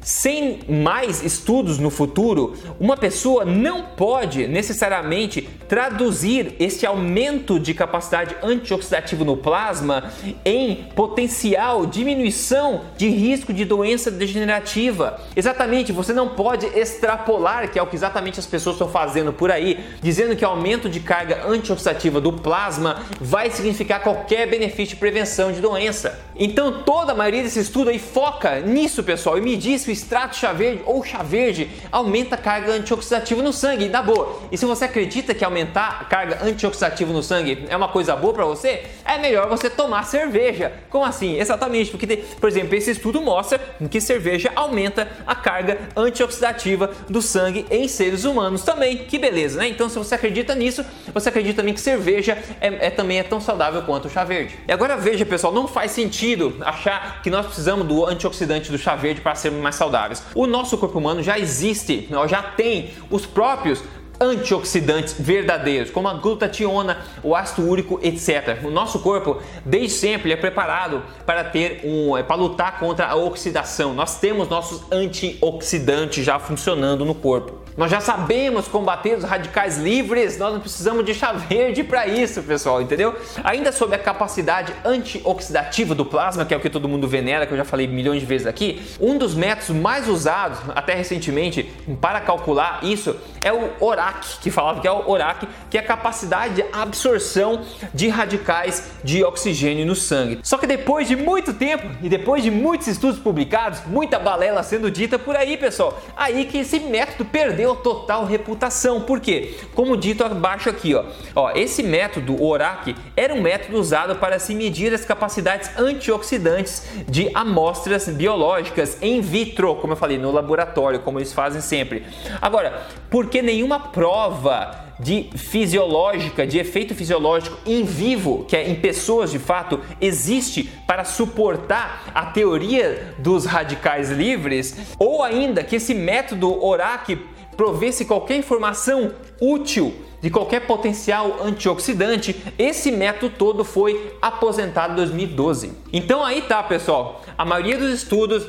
sem 0.00 0.60
mais 0.68 1.22
estudos 1.22 1.78
no 1.78 1.90
futuro, 1.90 2.54
uma 2.78 2.96
pessoa 2.96 3.44
não 3.44 3.82
pode 3.82 4.46
necessariamente 4.46 5.48
traduzir 5.68 6.54
esse 6.58 6.86
aumento 6.86 7.60
de 7.60 7.74
capacidade 7.74 8.34
antioxidativa 8.42 9.24
no 9.24 9.36
plasma 9.36 10.10
em 10.44 10.86
potencial 10.94 11.86
diminuição 11.86 12.82
de 12.96 13.08
risco 13.08 13.52
de 13.52 13.64
doença 13.64 14.10
degenerativa. 14.10 15.20
Exatamente, 15.36 15.92
você 15.92 16.12
não 16.12 16.28
pode 16.28 16.66
extrapolar, 16.66 17.70
que 17.70 17.78
é 17.78 17.82
o 17.82 17.86
que 17.86 17.96
exatamente 17.96 18.40
as 18.40 18.46
pessoas 18.46 18.76
estão 18.76 18.88
fazendo 18.88 19.32
por 19.32 19.50
aí, 19.50 19.78
dizendo 20.02 20.36
que 20.36 20.44
aumento 20.44 20.88
de 20.88 21.00
carga 21.00 21.46
antioxidativa 21.46 22.20
do 22.20 22.32
plasma 22.32 23.02
vai 23.20 23.50
significar 23.50 24.02
qualquer 24.02 24.48
benefício 24.48 24.94
de 24.94 24.96
prevenção 24.96 25.52
de 25.52 25.60
doença. 25.60 26.18
Então, 26.36 26.82
toda 26.82 27.12
a 27.12 27.14
maioria 27.14 27.42
desse 27.42 27.58
estudo 27.58 27.90
aí 27.90 27.98
foca 27.98 28.60
nisso, 28.60 29.02
pessoal, 29.02 29.36
e 29.36 29.40
me 29.40 29.56
diz 29.56 29.77
que 29.84 29.90
o 29.90 29.92
extrato 29.92 30.36
chá 30.36 30.52
verde 30.52 30.82
ou 30.86 31.04
chá 31.04 31.22
verde 31.22 31.70
aumenta 31.90 32.34
a 32.34 32.38
carga 32.38 32.72
antioxidativa 32.72 33.42
no 33.42 33.52
sangue. 33.52 33.88
Dá 33.88 34.02
boa. 34.02 34.40
E 34.50 34.58
se 34.58 34.64
você 34.64 34.84
acredita 34.84 35.34
que 35.34 35.44
aumentar 35.44 35.98
a 36.00 36.04
carga 36.04 36.44
antioxidativa 36.44 37.12
no 37.12 37.22
sangue 37.22 37.66
é 37.68 37.76
uma 37.76 37.88
coisa 37.88 38.16
boa 38.16 38.32
para 38.32 38.44
você, 38.44 38.84
é 39.04 39.18
melhor 39.18 39.48
você 39.48 39.68
tomar 39.68 40.04
cerveja. 40.04 40.72
Como 40.90 41.04
assim? 41.04 41.38
Exatamente, 41.38 41.90
porque, 41.90 42.06
por 42.40 42.48
exemplo, 42.48 42.74
esse 42.74 42.90
estudo 42.90 43.20
mostra 43.20 43.60
que 43.90 44.00
cerveja 44.00 44.50
aumenta 44.54 45.08
a 45.26 45.34
carga 45.34 45.78
antioxidativa 45.96 46.90
do 47.08 47.20
sangue 47.20 47.66
em 47.70 47.88
seres 47.88 48.24
humanos 48.24 48.62
também. 48.62 48.98
Que 48.98 49.18
beleza, 49.18 49.58
né? 49.60 49.68
Então, 49.68 49.88
se 49.88 49.98
você 49.98 50.14
acredita 50.14 50.54
nisso, 50.54 50.84
você 51.12 51.28
acredita 51.28 51.58
também 51.58 51.74
que 51.74 51.80
cerveja 51.80 52.38
é, 52.60 52.86
é 52.86 52.90
também 52.90 53.18
é 53.18 53.22
tão 53.22 53.40
saudável 53.40 53.82
quanto 53.82 54.06
o 54.06 54.10
chá 54.10 54.24
verde. 54.24 54.58
E 54.66 54.72
agora 54.72 54.96
veja, 54.96 55.26
pessoal, 55.26 55.52
não 55.52 55.66
faz 55.66 55.90
sentido 55.90 56.56
achar 56.60 57.20
que 57.22 57.30
nós 57.30 57.46
precisamos 57.46 57.86
do 57.86 58.06
antioxidante 58.06 58.70
do 58.70 58.78
chá 58.78 58.94
verde 58.94 59.20
para 59.20 59.34
sermos 59.34 59.60
mais 59.60 59.67
saudáveis. 59.74 60.22
O 60.34 60.46
nosso 60.46 60.76
corpo 60.78 60.98
humano 60.98 61.22
já 61.22 61.38
existe, 61.38 62.08
já 62.28 62.42
tem 62.42 62.90
os 63.10 63.26
próprios 63.26 63.82
antioxidantes 64.20 65.14
verdadeiros, 65.18 65.90
como 65.90 66.08
a 66.08 66.14
glutationa, 66.14 66.98
o 67.22 67.34
ácido 67.34 67.68
úrico, 67.68 68.00
etc. 68.02 68.64
O 68.64 68.70
nosso 68.70 68.98
corpo, 68.98 69.40
desde 69.64 69.90
sempre, 69.90 70.32
é 70.32 70.36
preparado 70.36 71.02
para 71.24 71.44
ter 71.44 71.80
um, 71.84 72.16
é, 72.16 72.22
para 72.22 72.36
lutar 72.36 72.78
contra 72.78 73.06
a 73.06 73.14
oxidação. 73.14 73.94
Nós 73.94 74.18
temos 74.18 74.48
nossos 74.48 74.82
antioxidantes 74.90 76.24
já 76.24 76.38
funcionando 76.38 77.04
no 77.04 77.14
corpo. 77.14 77.67
Nós 77.78 77.92
já 77.92 78.00
sabemos 78.00 78.66
combater 78.66 79.16
os 79.16 79.22
radicais 79.22 79.78
livres, 79.78 80.36
nós 80.36 80.52
não 80.52 80.58
precisamos 80.58 81.04
de 81.04 81.14
chá 81.14 81.32
verde 81.32 81.84
para 81.84 82.08
isso, 82.08 82.42
pessoal, 82.42 82.82
entendeu? 82.82 83.14
Ainda 83.44 83.70
sobre 83.70 83.94
a 83.94 83.98
capacidade 84.00 84.74
antioxidativa 84.84 85.94
do 85.94 86.04
plasma, 86.04 86.44
que 86.44 86.52
é 86.52 86.56
o 86.56 86.60
que 86.60 86.68
todo 86.68 86.88
mundo 86.88 87.06
venera, 87.06 87.46
que 87.46 87.52
eu 87.52 87.56
já 87.56 87.64
falei 87.64 87.86
milhões 87.86 88.18
de 88.18 88.26
vezes 88.26 88.48
aqui, 88.48 88.82
um 89.00 89.16
dos 89.16 89.32
métodos 89.32 89.70
mais 89.70 90.08
usados 90.08 90.58
até 90.74 90.92
recentemente 90.92 91.72
para 92.00 92.20
calcular 92.20 92.80
isso 92.82 93.14
é 93.40 93.52
o 93.52 93.70
ORAC, 93.78 94.40
que 94.40 94.50
falava 94.50 94.80
que 94.80 94.88
é 94.88 94.90
o 94.90 95.08
ORAC, 95.08 95.46
que 95.70 95.78
é 95.78 95.80
a 95.80 95.84
capacidade 95.84 96.54
de 96.54 96.64
absorção 96.72 97.62
de 97.94 98.08
radicais 98.08 98.90
de 99.04 99.22
oxigênio 99.22 99.86
no 99.86 99.94
sangue. 99.94 100.40
Só 100.42 100.58
que 100.58 100.66
depois 100.66 101.06
de 101.06 101.14
muito 101.14 101.54
tempo 101.54 101.86
e 102.02 102.08
depois 102.08 102.42
de 102.42 102.50
muitos 102.50 102.88
estudos 102.88 103.20
publicados, 103.20 103.82
muita 103.86 104.18
balela 104.18 104.64
sendo 104.64 104.90
dita 104.90 105.16
por 105.16 105.36
aí, 105.36 105.56
pessoal, 105.56 105.96
aí 106.16 106.44
que 106.44 106.58
esse 106.58 106.80
método 106.80 107.24
perdeu 107.24 107.67
perdeu 107.68 107.76
total 107.76 108.24
reputação. 108.24 109.00
Por 109.00 109.20
quê? 109.20 109.54
Como 109.74 109.96
dito 109.96 110.24
abaixo 110.24 110.68
aqui, 110.68 110.94
ó, 110.94 111.04
ó 111.34 111.50
esse 111.54 111.82
método, 111.82 112.34
o 112.34 112.46
ORAC, 112.46 112.94
era 113.16 113.34
um 113.34 113.42
método 113.42 113.78
usado 113.78 114.16
para 114.16 114.38
se 114.38 114.54
medir 114.54 114.92
as 114.94 115.04
capacidades 115.04 115.70
antioxidantes 115.78 116.84
de 117.08 117.30
amostras 117.34 118.08
biológicas 118.08 118.98
em 119.02 119.20
vitro, 119.20 119.74
como 119.76 119.92
eu 119.92 119.96
falei, 119.96 120.18
no 120.18 120.30
laboratório, 120.30 121.00
como 121.00 121.18
eles 121.18 121.32
fazem 121.32 121.60
sempre. 121.60 122.04
Agora, 122.40 122.86
porque 123.10 123.42
nenhuma 123.42 123.78
prova 123.80 124.88
de 124.98 125.30
fisiológica, 125.36 126.46
de 126.46 126.58
efeito 126.58 126.94
fisiológico 126.94 127.56
em 127.64 127.84
vivo, 127.84 128.44
que 128.48 128.56
é 128.56 128.68
em 128.68 128.74
pessoas 128.74 129.30
de 129.30 129.38
fato, 129.38 129.80
existe 130.00 130.64
para 130.86 131.04
suportar 131.04 132.10
a 132.12 132.26
teoria 132.26 133.14
dos 133.18 133.44
radicais 133.44 134.10
livres, 134.10 134.76
ou 134.98 135.22
ainda 135.22 135.62
que 135.62 135.76
esse 135.76 135.94
método 135.94 136.64
ORAC 136.64 137.16
provesse 137.58 138.04
qualquer 138.04 138.36
informação 138.36 139.12
útil 139.40 139.92
de 140.22 140.30
qualquer 140.30 140.60
potencial 140.60 141.38
antioxidante, 141.42 142.34
esse 142.56 142.92
método 142.92 143.34
todo 143.36 143.64
foi 143.64 144.16
aposentado 144.22 144.92
em 144.92 144.96
2012. 144.96 145.72
Então 145.92 146.24
aí 146.24 146.42
tá, 146.42 146.62
pessoal. 146.62 147.22
A 147.36 147.44
maioria 147.44 147.76
dos 147.76 147.92
estudos 147.92 148.46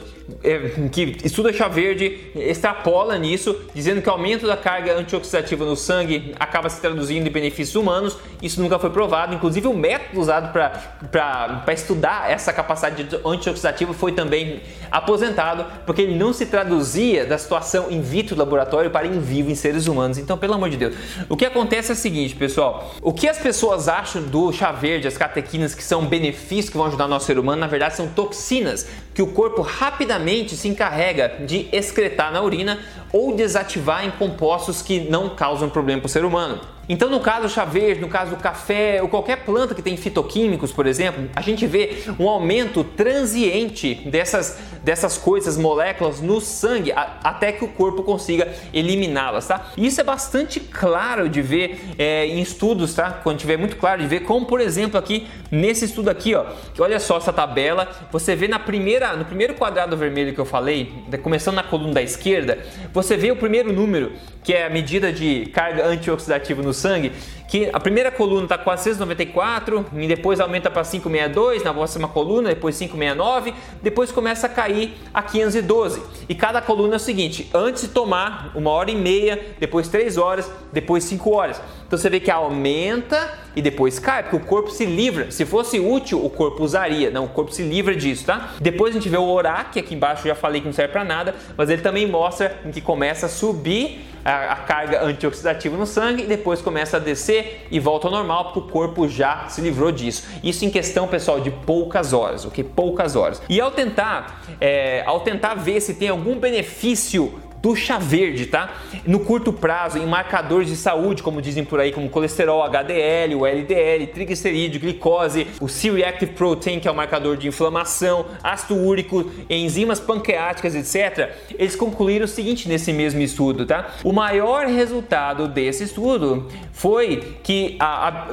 que 0.91 1.17
estuda 1.23 1.51
chá 1.53 1.67
verde 1.67 2.31
extrapola 2.35 3.17
nisso, 3.17 3.55
dizendo 3.73 4.01
que 4.01 4.09
o 4.09 4.11
aumento 4.11 4.45
da 4.45 4.57
carga 4.57 4.97
antioxidativa 4.97 5.65
no 5.65 5.75
sangue 5.75 6.35
acaba 6.39 6.69
se 6.69 6.79
traduzindo 6.79 7.27
em 7.27 7.31
benefícios 7.31 7.75
humanos. 7.75 8.17
Isso 8.41 8.61
nunca 8.61 8.77
foi 8.77 8.89
provado. 8.89 9.33
Inclusive, 9.33 9.67
o 9.67 9.73
método 9.73 10.19
usado 10.19 10.51
para 10.51 11.73
estudar 11.73 12.29
essa 12.29 12.53
capacidade 12.53 13.07
antioxidativa 13.25 13.93
foi 13.93 14.11
também 14.11 14.61
aposentado, 14.91 15.65
porque 15.85 16.01
ele 16.01 16.15
não 16.15 16.33
se 16.33 16.45
traduzia 16.45 17.25
da 17.25 17.37
situação 17.37 17.89
in 17.89 18.01
vitro 18.01 18.35
do 18.35 18.39
laboratório 18.39 18.91
para 18.91 19.07
in 19.07 19.19
vivo 19.19 19.49
em 19.49 19.55
seres 19.55 19.87
humanos. 19.87 20.17
Então, 20.17 20.37
pelo 20.37 20.53
amor 20.53 20.69
de 20.69 20.77
Deus, 20.77 20.95
o 21.27 21.35
que 21.35 21.45
acontece 21.45 21.91
é 21.91 21.93
o 21.93 21.97
seguinte, 21.97 22.35
pessoal: 22.35 22.95
o 23.01 23.13
que 23.13 23.27
as 23.27 23.37
pessoas 23.37 23.87
acham 23.87 24.21
do 24.21 24.51
chá 24.51 24.71
verde, 24.71 25.07
as 25.07 25.17
catequinas 25.17 25.73
que 25.73 25.83
são 25.83 26.05
benefícios 26.05 26.69
que 26.69 26.77
vão 26.77 26.85
ajudar 26.87 27.05
o 27.05 27.07
nosso 27.07 27.25
ser 27.25 27.39
humano, 27.39 27.61
na 27.61 27.67
verdade 27.67 27.95
são 27.95 28.07
toxinas 28.07 28.87
que 29.13 29.21
o 29.21 29.27
corpo 29.27 29.61
rapidamente 29.61 30.18
se 30.55 30.67
encarrega 30.67 31.45
de 31.45 31.67
excretar 31.71 32.32
na 32.32 32.41
urina 32.41 32.79
ou 33.12 33.36
desativar 33.36 34.05
em 34.05 34.12
compostos 34.12 34.82
que 34.82 34.99
não 34.99 35.29
causam 35.29 35.69
problema 35.69 36.01
para 36.01 36.08
o 36.08 36.12
ser 36.12 36.25
humano. 36.25 36.78
Então, 36.91 37.08
no 37.08 37.19
caso 37.19 37.43
do 37.43 37.49
chá 37.49 37.65
verde, 37.65 38.02
no 38.02 38.08
caso 38.08 38.32
do 38.32 38.38
café 38.41 38.99
ou 38.99 39.08
qualquer 39.08 39.45
planta 39.45 39.75
que 39.75 39.82
tem 39.82 39.95
fitoquímicos, 39.95 40.71
por 40.71 40.88
exemplo, 40.88 41.30
a 41.36 41.41
gente 41.41 41.67
vê 41.67 42.04
um 42.19 42.28
aumento 42.28 42.84
transiente 42.84 43.93
dessas, 44.08 44.58
dessas 44.84 45.15
coisas, 45.15 45.56
moléculas 45.56 46.19
no 46.19 46.41
sangue, 46.41 46.91
a, 46.91 47.19
até 47.23 47.52
que 47.52 47.63
o 47.63 47.67
corpo 47.67 48.02
consiga 48.02 48.52
eliminá-las, 48.73 49.45
tá? 49.45 49.67
Isso 49.78 50.02
é 50.02 50.04
bastante 50.04 50.60
claro 50.60 51.30
de 51.30 51.43
ver 51.43 51.80
é, 51.99 52.25
em 52.25 52.41
estudos, 52.41 52.95
tá? 52.95 53.12
Quando 53.12 53.38
tiver 53.38 53.58
muito 53.58 53.78
claro 53.78 54.02
de 54.02 54.08
ver, 54.08 54.21
como 54.21 54.47
por 54.47 54.60
exemplo 54.60 54.97
aqui 54.97 55.28
nesse 55.52 55.86
estudo 55.86 56.10
aqui, 56.10 56.34
ó, 56.34 56.43
que 56.73 56.82
olha 56.82 56.99
só 56.99 57.17
essa 57.17 57.32
tabela, 57.32 57.88
você 58.12 58.36
vê 58.36 58.47
na 58.47 58.58
primeira, 58.58 59.15
no 59.15 59.25
primeiro 59.25 59.54
quadrado 59.54 59.95
vermelho 59.95 60.34
que 60.34 60.39
eu 60.39 60.45
falei, 60.45 60.91
começando 61.21 61.56
na 61.56 61.63
coluna 61.63 61.93
da 61.93 62.02
esquerda, 62.02 62.58
você 62.91 63.15
vê 63.15 63.30
o 63.30 63.36
primeiro 63.36 63.71
número, 63.71 64.12
que 64.43 64.54
é 64.54 64.65
a 64.65 64.69
medida 64.71 65.13
de 65.13 65.45
carga 65.54 65.86
antioxidativa 65.86 66.63
no 66.63 66.73
sangue, 66.79 67.11
que 67.49 67.67
a 67.73 67.79
primeira 67.79 68.12
coluna 68.12 68.43
está 68.43 68.57
494, 68.59 69.88
e 69.93 70.07
depois 70.07 70.39
aumenta 70.39 70.69
para 70.69 70.83
562 70.83 71.63
na 71.63 71.73
próxima 71.73 72.07
coluna, 72.07 72.49
depois 72.49 72.77
569, 72.77 73.53
depois 73.81 74.12
começa 74.12 74.45
a 74.45 74.49
cair 74.49 74.93
a 75.12 75.23
512. 75.23 76.01
E 76.29 76.35
cada 76.35 76.62
coluna 76.62 76.93
é 76.93 76.97
o 76.97 76.99
seguinte: 76.99 77.49
antes 77.51 77.81
de 77.81 77.88
tomar, 77.88 78.51
uma 78.53 78.69
hora 78.69 78.91
e 78.91 78.95
meia, 78.95 79.39
depois 79.59 79.88
três 79.88 80.15
horas, 80.15 80.49
depois 80.71 81.03
cinco 81.03 81.31
horas. 81.31 81.59
Então 81.88 81.97
você 81.97 82.07
vê 82.07 82.19
que 82.19 82.29
aumenta 82.29 83.33
e 83.55 83.63
depois 83.63 83.97
cai, 83.97 84.21
porque 84.21 84.35
o 84.35 84.39
corpo 84.39 84.69
se 84.69 84.85
livra. 84.85 85.31
Se 85.31 85.43
fosse 85.43 85.79
útil, 85.79 86.23
o 86.23 86.29
corpo 86.29 86.63
usaria. 86.63 87.09
Não, 87.09 87.25
o 87.25 87.29
corpo 87.29 87.51
se 87.51 87.63
livra 87.63 87.95
disso, 87.95 88.25
tá? 88.25 88.51
Depois 88.62 88.95
a 88.95 88.99
gente 88.99 89.09
vê 89.09 89.17
o 89.17 89.27
ORAC, 89.27 89.73
que 89.73 89.79
aqui 89.79 89.95
embaixo 89.95 90.21
eu 90.27 90.29
já 90.29 90.35
falei 90.35 90.62
que 90.62 90.67
não 90.67 90.73
serve 90.73 90.93
para 90.93 91.03
nada, 91.03 91.33
mas 91.57 91.67
ele 91.67 91.81
também 91.81 92.05
mostra 92.05 92.59
que 92.71 92.79
começa 92.79 93.25
a 93.25 93.29
subir 93.29 94.05
a, 94.23 94.53
a, 94.53 94.55
carga 94.57 95.03
antioxidativa 95.03 95.75
no 95.77 95.85
sangue 95.85 96.23
e 96.23 96.27
depois 96.27 96.62
começa 96.62 96.97
a 96.97 96.99
descer 96.99 97.38
e 97.71 97.80
volta 97.80 98.08
ao 98.08 98.12
normal 98.12 98.45
porque 98.45 98.60
o 98.60 98.71
corpo 98.71 99.08
já 99.08 99.47
se 99.47 99.62
livrou 99.62 99.91
disso. 99.91 100.28
Isso 100.43 100.65
em 100.65 100.69
questão, 100.69 101.08
pessoal, 101.08 101.39
de 101.39 101.52
poucas 101.52 102.13
horas, 102.13 102.45
ok? 102.45 102.63
Poucas 102.63 103.15
horas. 103.15 103.41
E 103.49 103.60
ao 103.60 103.71
tentar, 103.71 104.43
é, 104.60 105.04
ao 105.06 105.21
tentar 105.21 105.56
ver 105.56 105.82
se 105.82 105.93
tem 105.93 106.10
algum 106.10 106.39
benefício 106.39 107.34
do 107.61 107.75
chá 107.75 107.97
verde, 107.97 108.45
tá? 108.45 108.73
No 109.05 109.19
curto 109.19 109.51
prazo, 109.51 109.97
em 109.97 110.05
marcadores 110.05 110.69
de 110.69 110.75
saúde, 110.75 111.21
como 111.21 111.41
dizem 111.41 111.63
por 111.63 111.79
aí, 111.79 111.91
como 111.91 112.09
colesterol, 112.09 112.63
HDL, 112.63 113.35
o 113.35 113.45
LDL, 113.45 114.07
triglicerídeo, 114.07 114.79
glicose, 114.79 115.47
o 115.59 115.67
C-reactive 115.67 116.33
protein, 116.33 116.79
que 116.79 116.87
é 116.87 116.91
o 116.91 116.95
marcador 116.95 117.37
de 117.37 117.47
inflamação, 117.47 118.25
ácido 118.43 118.75
úrico, 118.75 119.29
enzimas 119.49 119.99
pancreáticas, 119.99 120.75
etc. 120.75 121.35
Eles 121.57 121.75
concluíram 121.75 122.25
o 122.25 122.27
seguinte 122.27 122.67
nesse 122.67 122.93
mesmo 122.93 123.21
estudo, 123.21 123.65
tá? 123.65 123.95
O 124.03 124.13
maior 124.13 124.65
resultado 124.67 125.47
desse 125.47 125.83
estudo 125.83 126.47
foi 126.71 127.37
que 127.43 127.75
a, 127.79 128.07
a 128.07 128.27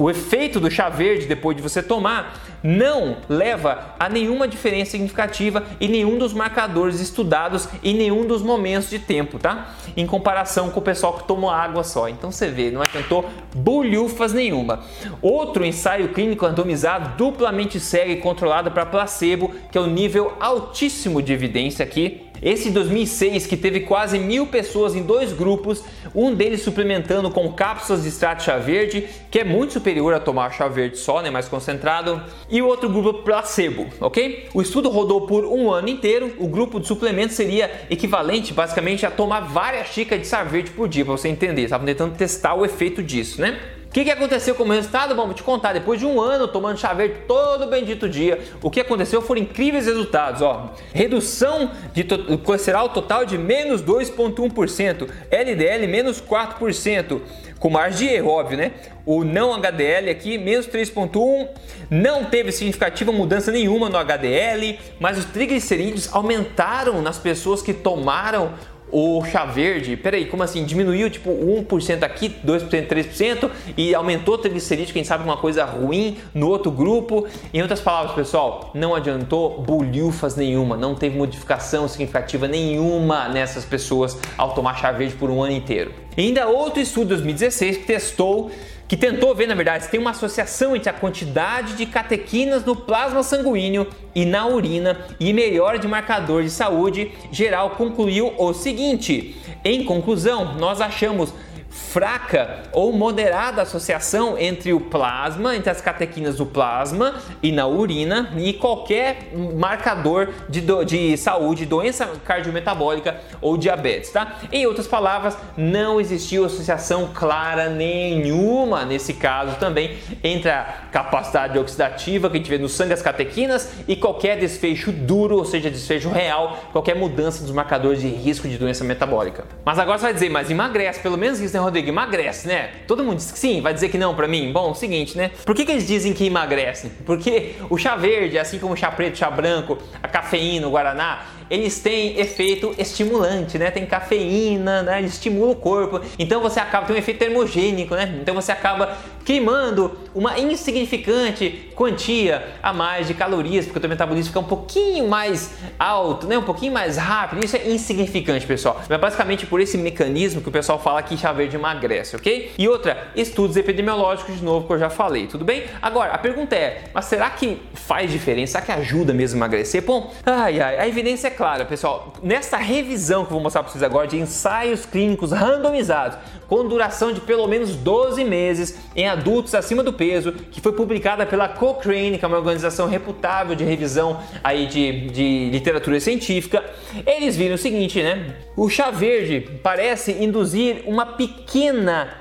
o 0.00 0.08
efeito 0.08 0.58
do 0.58 0.70
chá 0.70 0.88
verde 0.88 1.26
depois 1.26 1.54
de 1.54 1.62
você 1.62 1.82
tomar 1.82 2.40
não 2.62 3.18
leva 3.28 3.94
a 3.98 4.08
nenhuma 4.08 4.48
diferença 4.48 4.92
significativa 4.92 5.62
em 5.78 5.88
nenhum 5.88 6.16
dos 6.16 6.32
marcadores 6.32 7.00
estudados 7.00 7.68
em 7.84 7.94
nenhum 7.94 8.26
dos 8.26 8.40
momentos 8.40 8.88
de 8.88 8.98
tempo, 8.98 9.38
tá? 9.38 9.74
Em 9.94 10.06
comparação 10.06 10.70
com 10.70 10.80
o 10.80 10.82
pessoal 10.82 11.12
que 11.14 11.24
tomou 11.24 11.50
água 11.50 11.84
só. 11.84 12.08
Então 12.08 12.32
você 12.32 12.48
vê, 12.48 12.70
não 12.70 12.80
adiantou 12.80 13.28
bolhufas 13.54 14.32
nenhuma. 14.32 14.80
Outro 15.20 15.66
ensaio 15.66 16.08
clínico 16.08 16.46
randomizado 16.46 17.16
duplamente 17.18 17.78
cego 17.78 18.10
e 18.10 18.16
controlado 18.16 18.70
para 18.70 18.86
placebo, 18.86 19.54
que 19.70 19.76
é 19.76 19.80
o 19.80 19.86
nível 19.86 20.32
altíssimo 20.40 21.20
de 21.20 21.34
evidência 21.34 21.84
aqui, 21.84 22.29
esse 22.42 22.70
2006 22.70 23.46
que 23.46 23.56
teve 23.56 23.80
quase 23.80 24.18
mil 24.18 24.46
pessoas 24.46 24.94
em 24.94 25.02
dois 25.02 25.32
grupos, 25.32 25.82
um 26.14 26.34
deles 26.34 26.62
suplementando 26.62 27.30
com 27.30 27.52
cápsulas 27.52 28.02
de 28.02 28.08
extrato 28.08 28.42
chá 28.42 28.56
verde, 28.58 29.06
que 29.30 29.38
é 29.38 29.44
muito 29.44 29.74
superior 29.74 30.14
a 30.14 30.20
tomar 30.20 30.50
chá 30.52 30.68
verde 30.68 30.98
só, 30.98 31.20
né, 31.20 31.30
mais 31.30 31.48
concentrado, 31.48 32.22
e 32.48 32.62
o 32.62 32.66
outro 32.66 32.88
grupo 32.88 33.22
placebo, 33.22 33.86
ok? 34.00 34.48
O 34.54 34.62
estudo 34.62 34.88
rodou 34.88 35.26
por 35.26 35.44
um 35.44 35.70
ano 35.70 35.88
inteiro. 35.88 36.34
O 36.38 36.48
grupo 36.48 36.80
de 36.80 36.86
suplemento 36.86 37.32
seria 37.32 37.70
equivalente, 37.90 38.52
basicamente, 38.52 39.04
a 39.04 39.10
tomar 39.10 39.40
várias 39.40 39.88
xícaras 39.88 40.22
de 40.22 40.28
chá 40.28 40.42
verde 40.42 40.70
por 40.70 40.88
dia, 40.88 41.04
para 41.04 41.16
você 41.16 41.28
entender. 41.28 41.62
Estavam 41.62 41.86
tentando 41.86 42.16
testar 42.16 42.54
o 42.54 42.64
efeito 42.64 43.02
disso, 43.02 43.40
né? 43.40 43.58
O 43.90 43.92
que, 43.92 44.04
que 44.04 44.10
aconteceu 44.12 44.54
como 44.54 44.72
resultado? 44.72 45.16
Bom, 45.16 45.24
vou 45.24 45.34
te 45.34 45.42
contar. 45.42 45.72
Depois 45.72 45.98
de 45.98 46.06
um 46.06 46.20
ano 46.20 46.46
tomando 46.46 46.78
chá 46.78 46.92
verde 46.92 47.22
todo 47.26 47.66
bendito 47.66 48.08
dia, 48.08 48.38
o 48.62 48.70
que 48.70 48.78
aconteceu 48.78 49.20
foram 49.20 49.42
incríveis 49.42 49.86
resultados. 49.86 50.42
Ó, 50.42 50.72
redução 50.94 51.72
de 51.92 52.04
to 52.04 52.38
colesterol 52.38 52.90
total 52.90 53.26
de 53.26 53.36
menos 53.36 53.82
2,1%, 53.82 55.08
LDL 55.28 55.88
menos 55.88 56.22
4%, 56.22 57.20
com 57.58 57.68
margem 57.68 58.06
de 58.06 58.14
erro, 58.14 58.30
óbvio, 58.30 58.58
né? 58.58 58.70
O 59.04 59.24
não 59.24 59.52
HDL 59.52 60.08
aqui, 60.08 60.38
menos 60.38 60.68
3,1%, 60.68 61.48
não 61.90 62.24
teve 62.26 62.52
significativa 62.52 63.10
mudança 63.10 63.50
nenhuma 63.50 63.88
no 63.88 63.98
HDL, 63.98 64.78
mas 65.00 65.18
os 65.18 65.24
triglicerídeos 65.24 66.08
aumentaram 66.14 67.02
nas 67.02 67.18
pessoas 67.18 67.60
que 67.60 67.74
tomaram 67.74 68.54
o 68.92 69.24
chá 69.24 69.44
verde, 69.44 69.96
peraí, 69.96 70.26
como 70.26 70.42
assim? 70.42 70.64
Diminuiu 70.64 71.10
tipo 71.10 71.30
1% 71.30 72.02
aqui, 72.02 72.34
2%, 72.44 72.86
3% 72.86 73.50
e 73.76 73.94
aumentou 73.94 74.34
o 74.34 74.38
triglicerídeo, 74.38 74.92
quem 74.92 75.04
sabe 75.04 75.24
uma 75.24 75.36
coisa 75.36 75.64
ruim 75.64 76.18
no 76.34 76.48
outro 76.48 76.70
grupo. 76.70 77.26
Em 77.52 77.60
outras 77.62 77.80
palavras, 77.80 78.14
pessoal, 78.14 78.70
não 78.74 78.94
adiantou 78.94 79.60
bolhufas 79.62 80.36
nenhuma, 80.36 80.76
não 80.76 80.94
teve 80.94 81.16
modificação 81.16 81.88
significativa 81.88 82.48
nenhuma 82.48 83.28
nessas 83.28 83.64
pessoas 83.64 84.18
ao 84.36 84.54
tomar 84.54 84.76
chá 84.76 84.92
verde 84.92 85.14
por 85.14 85.30
um 85.30 85.42
ano 85.42 85.52
inteiro. 85.52 85.92
E 86.16 86.22
ainda 86.22 86.48
outro 86.48 86.80
estudo 86.80 87.04
de 87.04 87.22
2016 87.22 87.76
que 87.78 87.84
testou 87.84 88.50
que 88.90 88.96
tentou 88.96 89.32
ver, 89.36 89.46
na 89.46 89.54
verdade, 89.54 89.84
se 89.84 89.90
tem 89.92 90.00
uma 90.00 90.10
associação 90.10 90.74
entre 90.74 90.90
a 90.90 90.92
quantidade 90.92 91.74
de 91.74 91.86
catequinas 91.86 92.64
no 92.64 92.74
plasma 92.74 93.22
sanguíneo 93.22 93.86
e 94.16 94.24
na 94.24 94.48
urina 94.48 95.06
e 95.20 95.32
melhora 95.32 95.78
de 95.78 95.86
marcador 95.86 96.42
de 96.42 96.50
saúde 96.50 97.12
geral, 97.30 97.70
concluiu 97.70 98.34
o 98.36 98.52
seguinte: 98.52 99.36
em 99.64 99.84
conclusão, 99.84 100.56
nós 100.56 100.80
achamos 100.80 101.32
fraca 101.70 102.64
ou 102.72 102.92
moderada 102.92 103.62
associação 103.62 104.36
entre 104.36 104.72
o 104.72 104.80
plasma, 104.80 105.54
entre 105.56 105.70
as 105.70 105.80
catequinas 105.80 106.36
do 106.36 106.44
plasma 106.44 107.14
e 107.42 107.52
na 107.52 107.66
urina 107.66 108.32
e 108.36 108.52
qualquer 108.52 109.30
marcador 109.54 110.28
de, 110.48 110.60
do, 110.60 110.84
de 110.84 111.16
saúde, 111.16 111.64
doença 111.64 112.06
cardiometabólica 112.24 113.20
ou 113.40 113.56
diabetes, 113.56 114.10
tá? 114.10 114.40
Em 114.52 114.66
outras 114.66 114.86
palavras, 114.86 115.36
não 115.56 116.00
existiu 116.00 116.44
associação 116.44 117.10
clara 117.14 117.68
nenhuma 117.70 118.84
nesse 118.84 119.14
caso 119.14 119.56
também 119.56 119.96
entre 120.24 120.50
a 120.50 120.64
capacidade 120.90 121.58
oxidativa 121.58 122.28
que 122.28 122.36
a 122.36 122.38
gente 122.38 122.50
vê 122.50 122.58
no 122.58 122.68
sangue 122.68 122.92
as 122.92 123.02
catequinas 123.02 123.70
e 123.86 123.94
qualquer 123.94 124.38
desfecho 124.38 124.90
duro, 124.90 125.36
ou 125.36 125.44
seja, 125.44 125.70
desfecho 125.70 126.08
real, 126.08 126.58
qualquer 126.72 126.96
mudança 126.96 127.42
dos 127.42 127.52
marcadores 127.52 128.00
de 128.00 128.08
risco 128.08 128.48
de 128.48 128.58
doença 128.58 128.82
metabólica. 128.82 129.44
Mas 129.64 129.78
agora 129.78 129.98
você 129.98 130.04
vai 130.04 130.14
dizer, 130.14 130.30
mas 130.30 130.50
emagrece, 130.50 131.00
pelo 131.00 131.16
menos 131.16 131.40
isso, 131.40 131.59
né, 131.60 131.64
Rodrigo? 131.64 131.88
Emagrece, 131.88 132.48
né? 132.48 132.70
Todo 132.86 133.04
mundo 133.04 133.16
diz 133.16 133.30
que 133.30 133.38
sim, 133.38 133.60
vai 133.60 133.74
dizer 133.74 133.88
que 133.88 133.98
não 133.98 134.14
para 134.14 134.26
mim? 134.26 134.50
Bom, 134.52 134.74
seguinte, 134.74 135.16
né? 135.16 135.30
Por 135.44 135.54
que, 135.54 135.64
que 135.64 135.72
eles 135.72 135.86
dizem 135.86 136.12
que 136.12 136.26
emagrece? 136.26 136.90
Porque 137.04 137.54
o 137.68 137.76
chá 137.76 137.96
verde, 137.96 138.38
assim 138.38 138.58
como 138.58 138.74
o 138.74 138.76
chá 138.76 138.90
preto, 138.90 139.14
o 139.14 139.18
chá 139.18 139.30
branco, 139.30 139.78
a 140.02 140.08
cafeína, 140.08 140.66
o 140.66 140.70
guaraná, 140.70 141.22
eles 141.50 141.80
têm 141.80 142.18
efeito 142.18 142.74
estimulante, 142.78 143.58
né? 143.58 143.70
Tem 143.70 143.84
cafeína, 143.84 144.82
né? 144.82 145.00
Eles 145.00 145.14
estimulam 145.14 145.50
o 145.50 145.56
corpo. 145.56 146.00
Então 146.18 146.40
você 146.40 146.60
acaba 146.60 146.86
tem 146.86 146.94
um 146.94 146.98
efeito 146.98 147.18
termogênico, 147.18 147.94
né? 147.94 148.18
Então 148.22 148.34
você 148.34 148.52
acaba 148.52 148.96
queimando 149.24 149.98
uma 150.14 150.38
insignificante 150.38 151.70
quantia 151.74 152.46
a 152.62 152.72
mais 152.72 153.06
de 153.06 153.14
calorias, 153.14 153.64
porque 153.64 153.78
o 153.78 153.80
teu 153.80 153.90
metabolismo 153.90 154.28
fica 154.28 154.40
um 154.40 154.44
pouquinho 154.44 155.08
mais 155.08 155.50
alto, 155.78 156.26
né? 156.26 156.38
Um 156.38 156.42
pouquinho 156.42 156.72
mais 156.72 156.96
rápido. 156.96 157.44
Isso 157.44 157.56
é 157.56 157.68
insignificante, 157.68 158.46
pessoal. 158.46 158.80
Mas 158.88 159.00
basicamente 159.00 159.46
por 159.46 159.60
esse 159.60 159.76
mecanismo 159.76 160.40
que 160.40 160.48
o 160.48 160.52
pessoal 160.52 160.78
fala 160.78 161.02
que 161.02 161.16
chá 161.16 161.32
verde 161.32 161.56
emagrece, 161.56 162.14
ok? 162.16 162.52
E 162.56 162.68
outra, 162.68 163.08
estudos 163.16 163.56
epidemiológicos 163.56 164.36
de 164.36 164.44
novo 164.44 164.66
que 164.66 164.72
eu 164.72 164.78
já 164.78 164.90
falei, 164.90 165.26
tudo 165.26 165.44
bem? 165.44 165.64
Agora, 165.82 166.12
a 166.12 166.18
pergunta 166.18 166.54
é, 166.54 166.84
mas 166.94 167.06
será 167.06 167.28
que 167.30 167.60
faz 167.74 168.10
diferença? 168.10 168.52
Será 168.52 168.64
que 168.64 168.72
ajuda 168.72 169.12
mesmo 169.12 169.36
a 169.36 169.46
emagrecer? 169.46 169.82
Bom, 169.82 170.12
ai, 170.24 170.60
ai, 170.60 170.78
a 170.78 170.88
evidência 170.88 171.28
é 171.28 171.30
clara, 171.40 171.64
pessoal. 171.64 172.12
Nessa 172.22 172.58
revisão 172.58 173.24
que 173.24 173.30
eu 173.30 173.36
vou 173.36 173.40
mostrar 173.40 173.62
para 173.62 173.72
vocês 173.72 173.82
agora 173.82 174.06
de 174.06 174.18
ensaios 174.18 174.84
clínicos 174.84 175.32
randomizados 175.32 176.18
com 176.46 176.68
duração 176.68 177.14
de 177.14 177.20
pelo 177.22 177.48
menos 177.48 177.74
12 177.76 178.22
meses 178.24 178.78
em 178.94 179.08
adultos 179.08 179.54
acima 179.54 179.82
do 179.82 179.90
peso, 179.90 180.32
que 180.32 180.60
foi 180.60 180.74
publicada 180.74 181.24
pela 181.24 181.48
Cochrane, 181.48 182.18
que 182.18 182.24
é 182.26 182.28
uma 182.28 182.36
organização 182.36 182.86
reputável 182.86 183.54
de 183.54 183.64
revisão 183.64 184.20
aí 184.44 184.66
de, 184.66 185.08
de 185.08 185.48
literatura 185.50 185.98
científica, 185.98 186.62
eles 187.06 187.38
viram 187.38 187.54
o 187.54 187.58
seguinte, 187.58 188.02
né? 188.02 188.36
O 188.54 188.68
chá 188.68 188.90
verde 188.90 189.40
parece 189.62 190.12
induzir 190.12 190.82
uma 190.84 191.06
pequena 191.06 192.19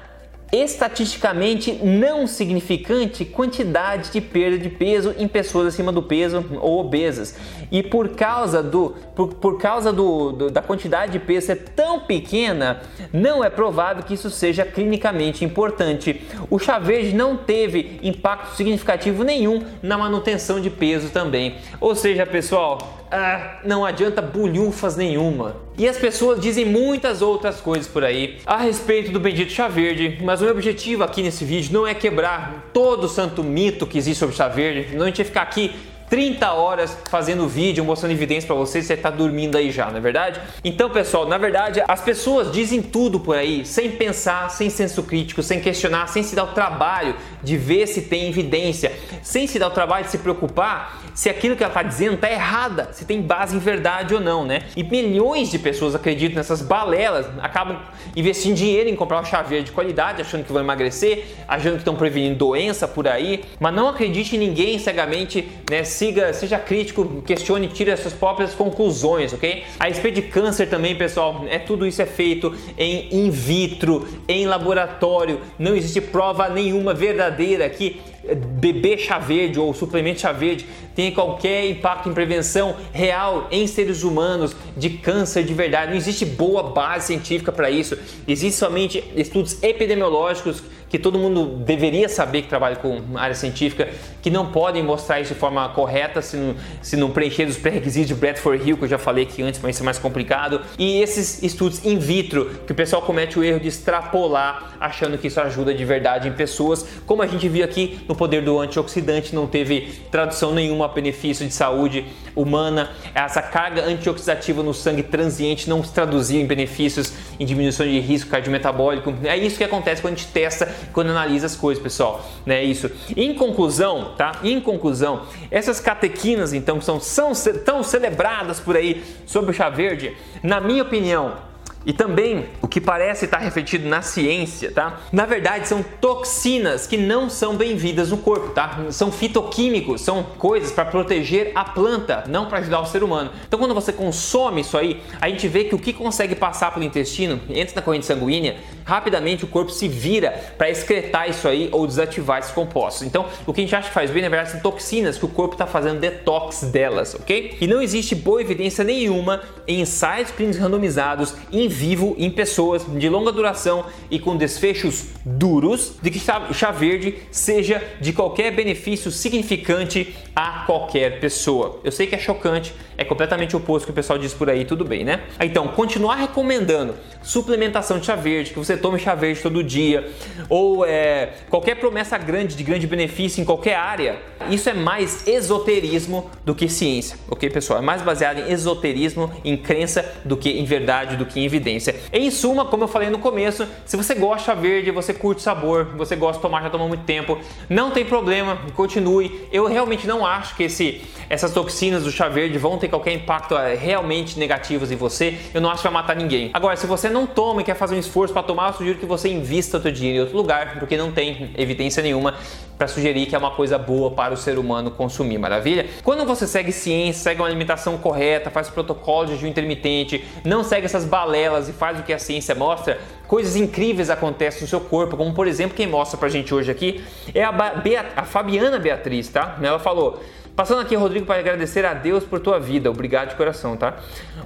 estatisticamente 0.52 1.74
não 1.74 2.26
significante 2.26 3.24
quantidade 3.24 4.12
de 4.12 4.22
perda 4.22 4.58
de 4.58 4.70
peso 4.70 5.14
em 5.18 5.28
pessoas 5.28 5.68
acima 5.68 5.92
do 5.92 6.02
peso 6.02 6.46
ou 6.60 6.80
obesas. 6.80 7.36
E 7.72 7.84
por 7.84 8.10
causa, 8.10 8.64
do, 8.64 8.96
por, 9.16 9.36
por 9.36 9.60
causa 9.60 9.94
do, 9.94 10.32
do, 10.32 10.50
da 10.50 10.62
quantidade 10.62 11.12
de 11.12 11.20
peso 11.20 11.48
ser 11.48 11.70
tão 11.76 12.00
pequena, 12.00 12.82
não 13.14 13.44
é 13.44 13.50
provável 13.50 14.04
que 14.04 14.16
isso 14.16 14.30
seja 14.30 14.66
clinicamente 14.66 15.46
importante. 15.46 16.22
O 16.50 16.58
chá 16.58 16.80
verde 16.80 17.16
não 17.16 17.38
teve 17.38 18.00
impacto 18.02 18.56
significativo 18.56 19.24
nenhum 19.24 19.64
na 19.84 19.98
manutenção 19.98 20.60
de 20.60 20.70
peso 20.70 21.10
também. 21.10 21.58
Ou 21.80 21.94
seja, 21.96 22.26
pessoal, 22.26 22.99
ah, 23.12 23.60
não 23.64 23.86
adianta 23.86 24.22
bulhufas 24.22 24.96
nenhuma. 24.96 25.56
E 25.78 25.88
as 25.88 25.98
pessoas 25.98 26.40
dizem 26.40 26.66
muitas 26.66 27.22
outras 27.22 27.62
coisas 27.62 27.88
por 27.88 28.04
aí 28.04 28.38
a 28.46 28.58
respeito 28.58 29.12
do 29.12 29.20
bendito 29.20 29.52
chá 29.52 29.68
verde, 29.68 30.20
mas 30.22 30.42
o 30.42 30.44
meu 30.44 30.54
objetivo 30.54 31.04
aqui 31.04 31.24
nesse 31.24 31.46
vídeo 31.46 31.74
não 31.74 31.88
é 31.88 31.94
quebrar 31.94 32.70
todo 32.74 33.06
o 33.06 33.10
santo 33.10 33.44
mito 33.44 33.88
que 33.88 33.98
existe 33.98 34.20
sobre 34.20 34.36
chá 34.36 34.48
verde, 34.48 34.96
não 34.96 35.04
a 35.04 35.08
gente 35.08 35.24
ficar 35.24 35.42
aqui 35.42 35.74
30 36.10 36.52
horas 36.52 36.98
fazendo 37.10 37.48
vídeo, 37.48 37.86
mostrando 37.86 38.12
evidência 38.12 38.48
para 38.48 38.56
você, 38.56 38.82
você 38.82 38.96
está 38.96 39.10
dormindo 39.12 39.58
aí 39.58 39.72
já, 39.72 39.90
não 39.92 39.98
é 39.98 40.02
verdade? 40.02 40.42
Então, 40.64 40.90
pessoal, 40.90 41.28
na 41.28 41.38
verdade, 41.38 41.84
as 41.88 42.02
pessoas 42.02 42.52
dizem 42.52 42.82
tudo 42.82 43.20
por 43.20 43.36
aí, 43.36 43.64
sem 43.64 43.92
pensar, 43.92 44.50
sem 44.50 44.70
senso 44.70 45.04
crítico, 45.04 45.44
sem 45.44 45.62
questionar, 45.62 46.08
sem 46.08 46.24
se 46.24 46.36
dar 46.36 46.46
o 46.46 46.54
trabalho 46.54 47.16
de 47.44 47.56
ver 47.56 47.88
se 47.88 48.02
tem 48.02 48.28
evidência, 48.28 48.92
sem 49.22 49.46
se 49.46 49.60
dar 49.60 49.68
o 49.68 49.72
trabalho 49.72 50.06
de 50.06 50.12
se 50.12 50.18
preocupar 50.18 50.99
se 51.14 51.30
aquilo 51.30 51.56
que 51.56 51.64
ela 51.64 51.72
está 51.72 51.84
dizendo 51.84 52.16
está 52.16 52.32
errada, 52.32 52.90
se 52.92 53.06
tem 53.06 53.22
base 53.22 53.56
em 53.56 53.60
verdade 53.60 54.14
ou 54.14 54.22
não, 54.22 54.46
né? 54.46 54.64
E 54.76 54.84
milhões 54.84 55.52
de 55.52 55.60
pessoas 55.60 55.96
acreditam 55.96 56.38
nessas 56.38 56.62
balelas, 56.62 57.28
acabam 57.42 57.78
investindo 58.16 58.56
dinheiro 58.56 58.90
em 58.90 58.96
comprar 58.96 59.22
um 59.22 59.26
chaveiro 59.26 59.66
de 59.66 59.72
qualidade, 59.72 60.22
achando 60.22 60.44
que 60.44 60.52
vão 60.52 60.62
emagrecer, 60.62 61.26
achando 61.48 61.74
que 61.74 61.80
estão 61.80 61.96
prevenindo 61.96 62.38
doença 62.38 62.88
por 62.88 63.08
aí, 63.08 63.44
mas 63.60 63.74
não 63.74 63.88
acredite 63.88 64.36
em 64.36 64.40
ninguém 64.40 64.80
cegamente, 64.80 65.48
né? 65.70 65.84
Siga, 65.84 66.34
seja 66.34 66.58
crítico, 66.58 67.22
questione, 67.26 67.68
tire 67.68 67.92
as 67.92 68.00
suas 68.00 68.14
próprias 68.14 68.54
conclusões, 68.54 69.34
ok? 69.34 69.64
A 69.80 69.86
respeito 69.86 70.16
de 70.16 70.22
câncer 70.24 70.68
também, 70.68 70.96
pessoal, 70.96 71.46
é 71.50 71.60
tudo 71.60 71.86
isso 71.86 72.02
é 72.02 72.06
feito 72.06 72.56
em 72.78 73.10
in 73.12 73.30
vitro, 73.30 74.08
em 74.28 74.46
laboratório, 74.46 75.42
não 75.58 75.76
existe 75.76 76.02
prova 76.02 76.50
nenhuma 76.50 76.94
verdadeira 76.94 77.70
que 77.70 78.02
beber 78.36 78.98
chá 78.98 79.18
verde 79.18 79.60
ou 79.60 79.74
suplemento 79.74 80.22
chá 80.22 80.32
verde 80.32 80.66
tem 81.00 81.14
qualquer 81.14 81.66
impacto 81.70 82.10
em 82.10 82.14
prevenção 82.14 82.76
real 82.92 83.48
em 83.52 83.66
seres 83.66 84.04
humanos 84.04 84.54
de 84.76 84.90
câncer 84.90 85.46
de 85.46 85.54
verdade. 85.54 85.92
Não 85.92 85.98
existe 85.98 86.26
boa 86.26 86.62
base 86.62 87.08
científica 87.08 87.54
para 87.54 87.72
isso. 87.72 87.98
Existem 88.28 88.52
somente 88.52 89.02
estudos 89.16 89.64
epidemiológicos 89.64 90.62
que 90.90 91.00
todo 91.00 91.18
mundo 91.18 91.46
deveria 91.64 92.10
saber 92.10 92.42
que 92.42 92.50
trabalha 92.50 92.76
com 92.76 93.02
área 93.16 93.34
científica, 93.34 93.88
que 94.30 94.34
não 94.34 94.46
podem 94.46 94.84
mostrar 94.84 95.20
isso 95.20 95.34
de 95.34 95.40
forma 95.40 95.68
correta 95.70 96.22
se 96.22 96.38
não, 96.38 96.56
se 96.84 96.96
não 96.96 97.10
preencher 97.10 97.48
os 97.48 97.58
pré-requisitos 97.58 98.08
de 98.08 98.14
Bradford 98.14 98.64
Hill, 98.64 98.78
que 98.78 98.84
eu 98.84 98.88
já 98.88 99.00
falei 99.00 99.24
aqui 99.24 99.42
antes, 99.42 99.60
mas 99.60 99.76
isso 99.76 99.84
é 99.84 99.86
mais 99.86 99.98
complicado. 99.98 100.62
E 100.78 101.02
esses 101.02 101.42
estudos 101.42 101.84
in 101.84 101.98
vitro, 101.98 102.46
que 102.68 102.72
o 102.72 102.76
pessoal 102.76 103.02
comete 103.02 103.40
o 103.40 103.44
erro 103.44 103.60
de 103.60 103.68
extrapolar, 103.68 104.78
achando 104.80 105.18
que 105.18 105.26
isso 105.28 105.42
ajuda 105.42 105.74
de 105.74 105.84
verdade 105.84 106.28
em 106.28 106.32
pessoas, 106.32 106.86
como 107.08 107.24
a 107.24 107.28
gente 107.28 107.50
viu 107.50 107.66
aqui 107.66 108.00
no 108.08 108.16
poder 108.16 108.44
do 108.44 108.60
antioxidante, 108.60 109.34
não 109.34 109.48
teve 109.48 110.00
tradução 110.12 110.54
nenhuma 110.54 110.86
a 110.86 110.88
benefício 110.90 111.48
de 111.48 111.54
saúde 111.54 112.06
humana, 112.36 112.92
essa 113.16 113.42
carga 113.42 113.84
antioxidativa 113.86 114.62
no 114.62 114.76
sangue 114.76 115.02
transiente 115.02 115.68
não 115.68 115.84
se 115.84 115.92
traduzia 115.92 116.40
em 116.40 116.46
benefícios 116.46 117.14
em 117.40 117.46
diminuição 117.46 117.86
de 117.86 118.00
risco 118.00 118.30
cardiometabólico. 118.30 119.14
É 119.24 119.36
isso 119.36 119.58
que 119.58 119.64
acontece 119.64 120.02
quando 120.02 120.14
a 120.14 120.18
gente 120.18 120.28
testa 120.28 120.72
quando 120.94 121.10
analisa 121.10 121.48
as 121.48 121.56
coisas, 121.56 121.82
pessoal. 121.82 122.24
Né? 122.46 122.64
Isso. 122.64 122.92
Em 123.16 123.34
conclusão, 123.34 124.14
tá? 124.20 124.34
Em 124.44 124.60
conclusão, 124.60 125.22
essas 125.50 125.80
catequinas, 125.80 126.52
então, 126.52 126.78
que 126.78 126.84
são, 126.84 127.00
são 127.00 127.32
tão 127.64 127.82
celebradas 127.82 128.60
por 128.60 128.76
aí 128.76 129.02
sobre 129.26 129.52
o 129.52 129.54
chá 129.54 129.70
verde, 129.70 130.14
na 130.44 130.60
minha 130.60 130.84
opinião, 130.84 131.38
e 131.86 131.94
também 131.94 132.48
o 132.62 132.68
que 132.68 132.82
parece 132.82 133.24
estar 133.24 133.38
refletido 133.38 133.88
na 133.88 134.02
ciência, 134.02 134.74
tá? 134.74 135.00
Na 135.14 135.26
verdade, 135.26 135.70
são 135.70 135.82
toxinas 136.02 136.86
que 136.86 136.98
não 136.98 137.30
são 137.30 137.56
bem-vindas 137.56 138.12
no 138.12 138.18
corpo, 138.18 138.50
tá? 138.50 138.88
São 138.92 139.10
fitoquímicos, 139.10 140.02
são 140.02 140.22
coisas 140.38 140.74
para 140.74 140.84
proteger 140.84 141.54
a 141.56 141.64
planta, 141.64 142.26
não 142.28 142.48
para 142.48 142.60
ajudar 142.60 142.82
o 142.82 142.86
ser 142.86 143.02
humano. 143.02 143.32
Então, 143.48 143.58
quando 143.58 143.74
você 143.74 143.94
consome 143.94 144.60
isso 144.60 144.78
aí, 144.78 145.02
a 145.22 145.30
gente 145.30 145.48
vê 145.48 145.64
que 145.64 145.76
o 145.76 145.80
que 145.80 145.94
consegue 145.94 146.36
passar 146.36 146.74
pelo 146.74 146.84
intestino, 146.84 147.40
entra 147.50 147.76
na 147.76 147.82
corrente 147.82 148.06
sanguínea, 148.06 148.58
rapidamente 148.90 149.44
o 149.46 149.48
corpo 149.48 149.72
se 149.72 149.88
vira 149.88 150.32
para 150.58 150.70
excretar 150.70 151.30
isso 151.30 151.48
aí 151.48 151.70
ou 151.72 151.86
desativar 151.86 152.40
esses 152.40 152.52
compostos. 152.52 153.04
Então, 153.04 153.28
o 153.46 153.54
que 153.54 153.62
a 153.62 153.64
gente 153.64 153.76
acha 153.76 153.88
que 153.88 153.94
faz 153.94 154.10
bem, 154.10 154.24
na 154.24 154.30
verdade, 154.30 154.52
são 154.52 154.60
toxinas 154.60 155.18
que 155.18 155.26
o 155.26 155.30
corpo 155.30 155.54
está 155.54 155.68
fazendo 155.68 156.00
detox 156.00 156.64
delas, 156.64 157.14
ok? 157.14 157.58
E 157.62 157.68
não 157.68 157.82
existe 157.82 158.16
boa 158.16 158.42
evidência 158.42 158.84
nenhuma 158.84 159.42
em 159.68 159.82
ensaios 159.82 160.32
clínicos 160.32 160.60
randomizados 160.60 161.36
em 161.52 161.68
vivo 161.68 162.16
em 162.18 162.32
pessoas 162.32 162.84
de 162.88 163.08
longa 163.08 163.32
duração 163.32 163.86
e 164.10 164.18
com 164.18 164.36
desfechos 164.36 165.10
duros 165.24 165.94
de 166.02 166.10
que 166.10 166.20
chá 166.20 166.72
verde 166.72 167.16
seja 167.30 167.84
de 168.02 168.12
qualquer 168.12 168.52
benefício 168.52 169.12
significante 169.12 170.16
a 170.36 170.64
qualquer 170.66 171.20
pessoa. 171.20 171.80
Eu 171.84 171.92
sei 171.92 172.08
que 172.08 172.16
é 172.16 172.18
chocante, 172.18 172.74
é 172.98 173.04
completamente 173.04 173.56
oposto 173.56 173.86
que 173.86 173.92
o 173.92 173.94
pessoal 173.94 174.18
diz 174.18 174.34
por 174.34 174.50
aí, 174.50 174.66
tudo 174.66 174.84
bem, 174.84 175.04
né? 175.04 175.22
Então, 175.40 175.68
continuar 175.68 176.16
recomendando 176.16 176.96
suplementação 177.22 178.00
de 178.00 178.06
chá 178.06 178.16
verde, 178.16 178.52
que 178.52 178.58
você 178.58 178.78
tome 178.80 179.00
chá 179.00 179.16
verde 179.16 179.42
todo 179.42 179.64
dia, 179.64 180.10
ou 180.50 180.86
é, 180.86 181.30
qualquer 181.50 181.76
promessa 181.76 182.18
grande 182.18 182.56
de 182.56 182.64
grande 182.64 182.88
benefício 182.88 183.42
em 183.42 183.46
qualquer 183.46 183.76
área, 183.76 184.18
isso 184.50 184.70
é 184.70 184.74
mais 184.74 185.28
esoterismo 185.28 186.30
do 186.46 186.56
que 186.56 186.68
ciência, 186.70 187.18
ok, 187.30 187.50
pessoal? 187.50 187.80
É 187.80 187.82
mais 187.82 188.02
baseado 188.02 188.40
em 188.40 188.52
esoterismo, 188.52 189.32
em 189.44 189.58
crença, 189.58 190.06
do 190.24 190.38
que 190.38 190.50
em 190.50 190.64
verdade, 190.64 191.18
do 191.18 191.26
que 191.26 191.40
em 191.40 191.46
evidência. 191.46 191.96
Em 192.12 192.32
suma, 192.32 192.66
como 192.66 192.84
eu 192.84 192.88
falei 192.88 193.10
no 193.10 193.20
começo, 193.20 193.68
se 193.86 193.98
você 193.98 194.16
gosta 194.16 194.40
de 194.40 194.46
chá 194.46 194.54
verde, 194.54 194.92
você 194.92 195.14
curte 195.14 195.42
sabor, 195.42 195.86
você 195.96 196.16
gosta 196.16 196.38
de 196.38 196.42
tomar, 196.42 196.64
já 196.64 196.70
tomou 196.70 196.88
muito 196.88 197.04
tempo, 197.04 197.38
não 197.70 197.92
tem 197.92 198.06
problema, 198.06 198.58
continue. 198.76 199.48
Eu 199.52 199.68
realmente 199.68 200.08
não 200.08 200.26
acho 200.26 200.56
que 200.56 200.64
esse, 200.64 201.02
essas 201.30 201.54
toxinas 201.54 202.04
do 202.04 202.12
chá 202.12 202.30
verde 202.30 202.58
vão 202.58 202.78
ter 202.78 202.88
qualquer 202.88 203.14
impacto 203.14 203.56
é, 203.56 203.76
realmente 203.76 204.40
negativos 204.40 204.92
em 204.92 204.96
você. 204.96 205.38
Eu 205.54 205.62
não 205.62 205.70
acho 205.70 205.82
que 205.82 205.88
vai 205.88 205.94
matar 205.94 206.16
ninguém. 206.16 206.50
Agora, 206.54 206.76
se 206.76 206.88
você 206.88 207.10
não 207.10 207.28
toma 207.28 207.62
e 207.62 207.64
quer 207.64 207.76
fazer 207.76 207.96
um 207.96 208.00
esforço 208.00 208.34
para 208.34 208.44
tomar, 208.44 208.69
eu 208.70 208.74
sugiro 208.74 209.00
que 209.00 209.06
você 209.06 209.30
invista 209.30 209.78
o 209.78 209.82
seu 209.82 209.92
dinheiro 209.92 210.18
em 210.18 210.22
outro 210.22 210.38
lugar, 210.38 210.80
porque 210.80 210.98
não 210.98 211.12
tem 211.12 211.52
evidência 211.58 212.02
nenhuma 212.02 212.36
para 212.78 212.88
sugerir 212.88 213.26
que 213.26 213.36
é 213.36 213.38
uma 213.38 213.52
coisa 213.52 213.78
boa 213.78 214.12
para 214.12 214.34
o 214.34 214.38
ser 214.38 214.58
humano 214.58 214.90
consumir, 214.90 215.38
maravilha? 215.38 215.88
Quando 216.02 216.26
você 216.26 216.48
segue 216.48 216.72
ciência, 216.72 217.24
segue 217.24 217.42
uma 217.42 217.48
alimentação 217.48 217.98
correta, 217.98 218.50
faz 218.50 218.70
protocolo 218.70 219.28
de 219.28 219.36
jejum 219.36 219.48
intermitente, 219.48 220.24
não 220.46 220.64
segue 220.64 220.86
essas 220.86 221.04
balelas 221.04 221.68
e 221.68 221.74
faz 221.74 222.00
o 222.00 222.04
que 222.04 222.14
a 222.14 222.20
ciência 222.20 222.56
mostra, 222.56 222.98
coisas 223.28 223.58
incríveis 223.58 224.10
acontecem 224.10 224.62
no 224.62 224.68
seu 224.68 224.80
corpo, 224.80 225.18
como 225.18 225.34
por 225.34 225.46
exemplo, 225.46 225.76
quem 225.76 225.88
mostra 225.88 226.18
pra 226.18 226.30
gente 226.30 226.54
hoje 226.54 226.72
aqui 226.72 227.04
é 227.34 227.44
a, 227.44 227.52
Beat 227.52 228.06
a 228.16 228.24
Fabiana 228.24 228.80
Beatriz, 228.80 229.28
tá? 229.28 229.58
Ela 229.62 229.80
falou: 229.80 230.22
Passando 230.60 230.82
aqui, 230.82 230.94
Rodrigo, 230.94 231.26
para 231.26 231.40
agradecer 231.40 231.86
a 231.86 231.94
Deus 231.94 232.26
por 232.26 232.42
tua 232.42 232.60
vida. 232.60 232.92
Obrigado 232.92 233.30
de 233.30 233.36
coração, 233.36 233.78
tá? 233.78 233.96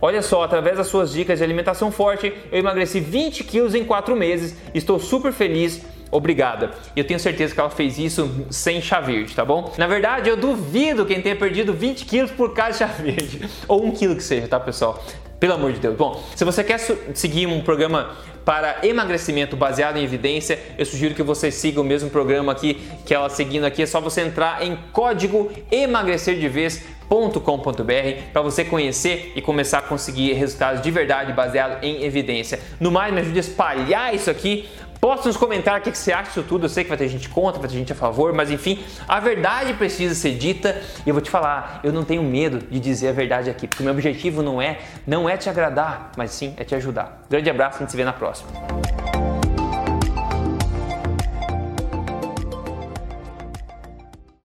Olha 0.06 0.22
só, 0.22 0.44
através 0.44 0.76
das 0.76 0.88
suas 0.88 1.14
dicas 1.14 1.38
de 1.38 1.46
alimentação 1.46 1.90
forte, 1.90 2.34
eu 2.52 2.60
emagreci 2.60 3.00
20 3.00 3.42
quilos 3.46 3.74
em 3.74 3.86
4 3.86 4.14
meses. 4.18 4.54
Estou 4.74 5.00
super 5.00 5.32
feliz. 5.32 5.82
Obrigada. 6.12 6.72
E 6.94 7.00
eu 7.00 7.08
tenho 7.08 7.18
certeza 7.18 7.54
que 7.54 7.60
ela 7.62 7.70
fez 7.70 7.98
isso 7.98 8.30
sem 8.50 8.82
chá 8.82 9.00
verde, 9.00 9.34
tá 9.34 9.46
bom? 9.46 9.74
Na 9.78 9.88
verdade, 9.88 10.30
eu 10.30 10.36
duvido 10.36 11.06
quem 11.06 11.22
tenha 11.22 11.38
perdido 11.38 11.74
20 11.74 12.04
quilos 12.04 12.32
por 12.32 12.54
causa 12.54 12.74
de 12.74 12.78
chá 12.80 12.86
verde. 12.88 13.50
Ou 13.66 13.86
1 13.86 13.92
quilo 13.92 14.18
que 14.18 14.24
seja, 14.24 14.46
tá, 14.46 14.60
pessoal? 14.60 15.02
Pelo 15.40 15.54
amor 15.54 15.72
de 15.72 15.80
Deus. 15.80 15.96
Bom, 15.96 16.22
se 16.36 16.44
você 16.44 16.66
quer 16.66 16.80
seguir 17.14 17.48
um 17.48 17.62
programa 17.62 18.12
para 18.46 18.86
emagrecimento 18.86 19.56
baseado 19.56 19.98
em 19.98 20.04
evidência, 20.04 20.60
eu 20.78 20.86
sugiro 20.86 21.16
que 21.16 21.24
você 21.24 21.50
siga 21.52 21.80
o 21.80 21.84
mesmo 21.84 22.10
programa 22.10 22.52
aqui 22.52 22.82
que 23.06 23.14
ela 23.14 23.30
seguindo 23.30 23.66
aqui. 23.66 23.84
É 23.84 23.86
só 23.86 24.02
você 24.02 24.22
entrar 24.22 24.66
em 24.66 24.78
código 24.92 25.52
emagrecerdevez.com.br 25.72 28.22
para 28.32 28.42
você 28.42 28.66
conhecer 28.66 29.34
e 29.36 29.42
começar 29.42 29.80
a 29.80 29.84
conseguir 29.84 30.34
resultados 30.34 30.82
de 30.82 30.92
verdade 30.92 31.34
baseado 31.34 31.84
em 31.84 32.04
evidência. 32.04 32.60
No 32.80 32.92
mais, 32.92 33.14
me 33.14 33.22
ajude 33.22 33.38
a 33.38 33.42
espalhar 33.42 34.14
isso 34.14 34.30
aqui 34.30 34.70
Posta 35.04 35.28
nos 35.28 35.36
comentários 35.36 35.86
o 35.86 35.92
que 35.92 35.98
você 35.98 36.14
acha 36.14 36.30
disso 36.30 36.44
tudo. 36.44 36.64
Eu 36.64 36.70
sei 36.70 36.86
que 36.86 36.88
vai 36.88 36.98
ter 36.98 37.10
gente 37.10 37.28
contra, 37.28 37.60
vai 37.60 37.70
ter 37.70 37.76
gente 37.76 37.92
a 37.92 37.96
favor, 37.96 38.32
mas 38.32 38.50
enfim, 38.50 38.82
a 39.06 39.20
verdade 39.20 39.74
precisa 39.74 40.16
ser 40.16 40.36
dita 40.36 40.82
e 41.06 41.10
eu 41.10 41.14
vou 41.14 41.22
te 41.22 41.30
falar, 41.30 41.82
eu 41.84 41.92
não 41.92 42.06
tenho 42.06 42.24
medo 42.24 42.60
de 42.60 42.80
dizer 42.80 43.10
a 43.10 43.12
verdade 43.12 43.50
aqui, 43.50 43.68
porque 43.68 43.84
o 43.84 43.86
meu 43.86 43.94
objetivo 43.94 44.42
não 44.42 44.62
é, 44.62 44.80
não 45.06 45.28
é 45.28 45.36
te 45.36 45.50
agradar, 45.50 46.14
mas 46.16 46.32
sim 46.32 46.54
é 46.56 46.64
te 46.64 46.74
ajudar. 46.74 47.22
Grande 47.30 47.50
abraço, 47.50 47.80
a 47.80 47.80
gente 47.82 47.92
se 47.92 47.98
vê 47.98 48.06
na 48.06 48.14
próxima. 48.14 48.50